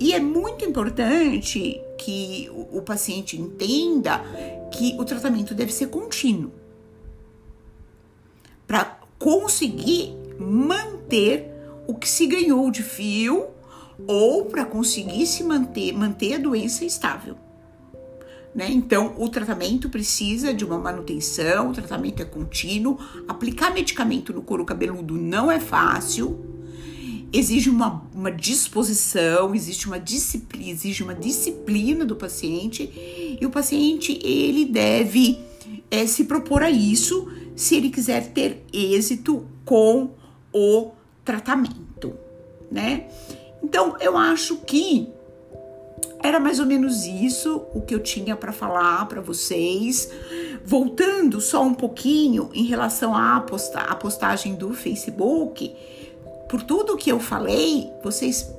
E 0.00 0.12
é 0.12 0.20
muito 0.20 0.64
importante 0.64 1.80
que 1.98 2.48
o 2.72 2.80
paciente 2.82 3.36
entenda 3.36 4.22
que 4.70 4.94
o 4.96 5.04
tratamento 5.04 5.54
deve 5.54 5.72
ser 5.72 5.88
contínuo 5.88 6.52
para 8.64 9.00
conseguir 9.18 10.14
manter 10.38 11.50
o 11.86 11.94
que 11.94 12.08
se 12.08 12.26
ganhou 12.26 12.70
de 12.70 12.82
fio 12.82 13.48
ou 14.06 14.44
para 14.44 14.64
conseguir 14.64 15.26
se 15.26 15.42
manter, 15.42 15.92
manter 15.92 16.34
a 16.34 16.38
doença 16.38 16.84
estável. 16.84 17.36
Né? 18.58 18.68
Então, 18.72 19.14
o 19.16 19.28
tratamento 19.28 19.88
precisa 19.88 20.52
de 20.52 20.64
uma 20.64 20.76
manutenção, 20.76 21.70
o 21.70 21.72
tratamento 21.72 22.20
é 22.20 22.24
contínuo. 22.24 22.98
Aplicar 23.28 23.72
medicamento 23.72 24.32
no 24.32 24.42
couro 24.42 24.64
cabeludo 24.64 25.14
não 25.14 25.48
é 25.48 25.60
fácil, 25.60 26.44
exige 27.32 27.70
uma, 27.70 28.02
uma 28.12 28.32
disposição, 28.32 29.54
existe 29.54 29.86
uma 29.86 30.00
disciplina, 30.00 30.72
exige 30.72 31.04
uma 31.04 31.14
disciplina 31.14 32.04
do 32.04 32.16
paciente 32.16 32.90
e 33.40 33.46
o 33.46 33.48
paciente 33.48 34.18
ele 34.24 34.64
deve 34.64 35.38
é, 35.88 36.04
se 36.04 36.24
propor 36.24 36.64
a 36.64 36.70
isso 36.70 37.30
se 37.54 37.76
ele 37.76 37.90
quiser 37.90 38.32
ter 38.32 38.64
êxito 38.72 39.46
com 39.64 40.10
o 40.52 40.90
tratamento, 41.24 42.12
né? 42.72 43.06
Então 43.62 43.96
eu 44.00 44.16
acho 44.16 44.56
que 44.56 45.06
era 46.22 46.40
mais 46.40 46.58
ou 46.58 46.66
menos 46.66 47.06
isso 47.06 47.62
o 47.72 47.80
que 47.80 47.94
eu 47.94 48.00
tinha 48.00 48.36
para 48.36 48.52
falar 48.52 49.06
para 49.06 49.20
vocês. 49.20 50.10
Voltando 50.64 51.40
só 51.40 51.62
um 51.62 51.74
pouquinho 51.74 52.50
em 52.52 52.64
relação 52.64 53.14
à 53.14 53.40
posta 53.40 53.94
postagem 53.94 54.54
do 54.54 54.74
Facebook, 54.74 55.74
por 56.48 56.62
tudo 56.62 56.96
que 56.96 57.10
eu 57.10 57.20
falei, 57.20 57.90
vocês 58.02 58.50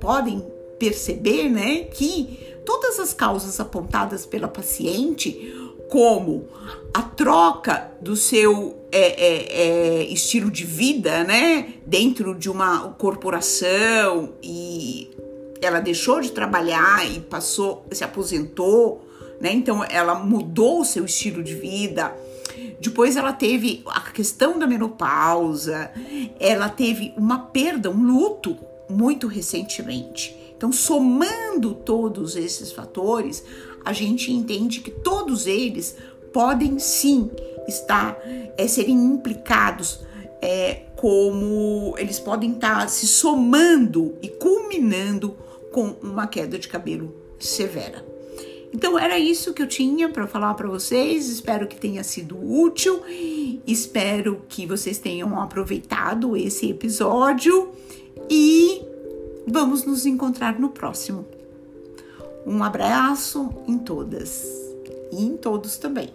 podem 0.00 0.44
perceber, 0.78 1.48
né, 1.48 1.84
que 1.84 2.56
todas 2.64 3.00
as 3.00 3.12
causas 3.12 3.58
apontadas 3.58 4.24
pela 4.24 4.46
paciente, 4.46 5.54
como 5.88 6.46
a 6.92 7.02
troca 7.02 7.90
do 8.00 8.14
seu 8.14 8.76
é, 8.92 8.98
é, 9.00 10.00
é, 10.00 10.04
estilo 10.04 10.50
de 10.50 10.64
vida, 10.64 11.24
né, 11.24 11.74
dentro 11.86 12.34
de 12.34 12.48
uma 12.48 12.90
corporação 12.90 14.34
e 14.42 15.10
ela 15.60 15.80
deixou 15.80 16.20
de 16.20 16.32
trabalhar 16.32 17.08
e 17.10 17.20
passou, 17.20 17.86
se 17.92 18.04
aposentou, 18.04 19.06
né, 19.40 19.52
então 19.52 19.84
ela 19.84 20.14
mudou 20.14 20.80
o 20.80 20.84
seu 20.84 21.04
estilo 21.04 21.42
de 21.42 21.54
vida. 21.54 22.14
Depois 22.80 23.16
ela 23.16 23.32
teve 23.32 23.82
a 23.86 24.00
questão 24.10 24.58
da 24.58 24.66
menopausa, 24.66 25.90
ela 26.38 26.68
teve 26.68 27.12
uma 27.16 27.38
perda, 27.38 27.90
um 27.90 28.02
luto 28.02 28.56
muito 28.88 29.26
recentemente. 29.26 30.36
Então, 30.56 30.72
somando 30.72 31.74
todos 31.74 32.34
esses 32.34 32.72
fatores, 32.72 33.44
a 33.84 33.92
gente 33.92 34.32
entende 34.32 34.80
que 34.80 34.90
todos 34.90 35.46
eles 35.46 35.96
podem 36.32 36.78
sim 36.78 37.30
estar 37.66 38.18
é, 38.56 38.66
serem 38.66 38.96
implicados 38.96 40.00
é, 40.40 40.82
como 40.96 41.94
eles 41.98 42.18
podem 42.18 42.52
estar 42.52 42.88
se 42.88 43.06
somando 43.06 44.16
e 44.20 44.28
culminando 44.28 45.36
com 45.72 45.96
uma 46.02 46.26
queda 46.26 46.58
de 46.58 46.68
cabelo 46.68 47.14
severa. 47.38 48.04
Então 48.72 48.98
era 48.98 49.18
isso 49.18 49.54
que 49.54 49.62
eu 49.62 49.66
tinha 49.66 50.08
para 50.08 50.26
falar 50.26 50.54
para 50.54 50.68
vocês. 50.68 51.28
Espero 51.28 51.66
que 51.66 51.76
tenha 51.76 52.04
sido 52.04 52.38
útil. 52.38 53.02
Espero 53.66 54.42
que 54.48 54.66
vocês 54.66 54.98
tenham 54.98 55.40
aproveitado 55.40 56.36
esse 56.36 56.70
episódio 56.70 57.70
e 58.28 58.82
vamos 59.46 59.84
nos 59.84 60.04
encontrar 60.04 60.58
no 60.58 60.68
próximo. 60.68 61.24
Um 62.46 62.62
abraço 62.62 63.50
em 63.66 63.78
todas 63.78 64.46
e 65.12 65.24
em 65.24 65.36
todos 65.36 65.76
também. 65.78 66.10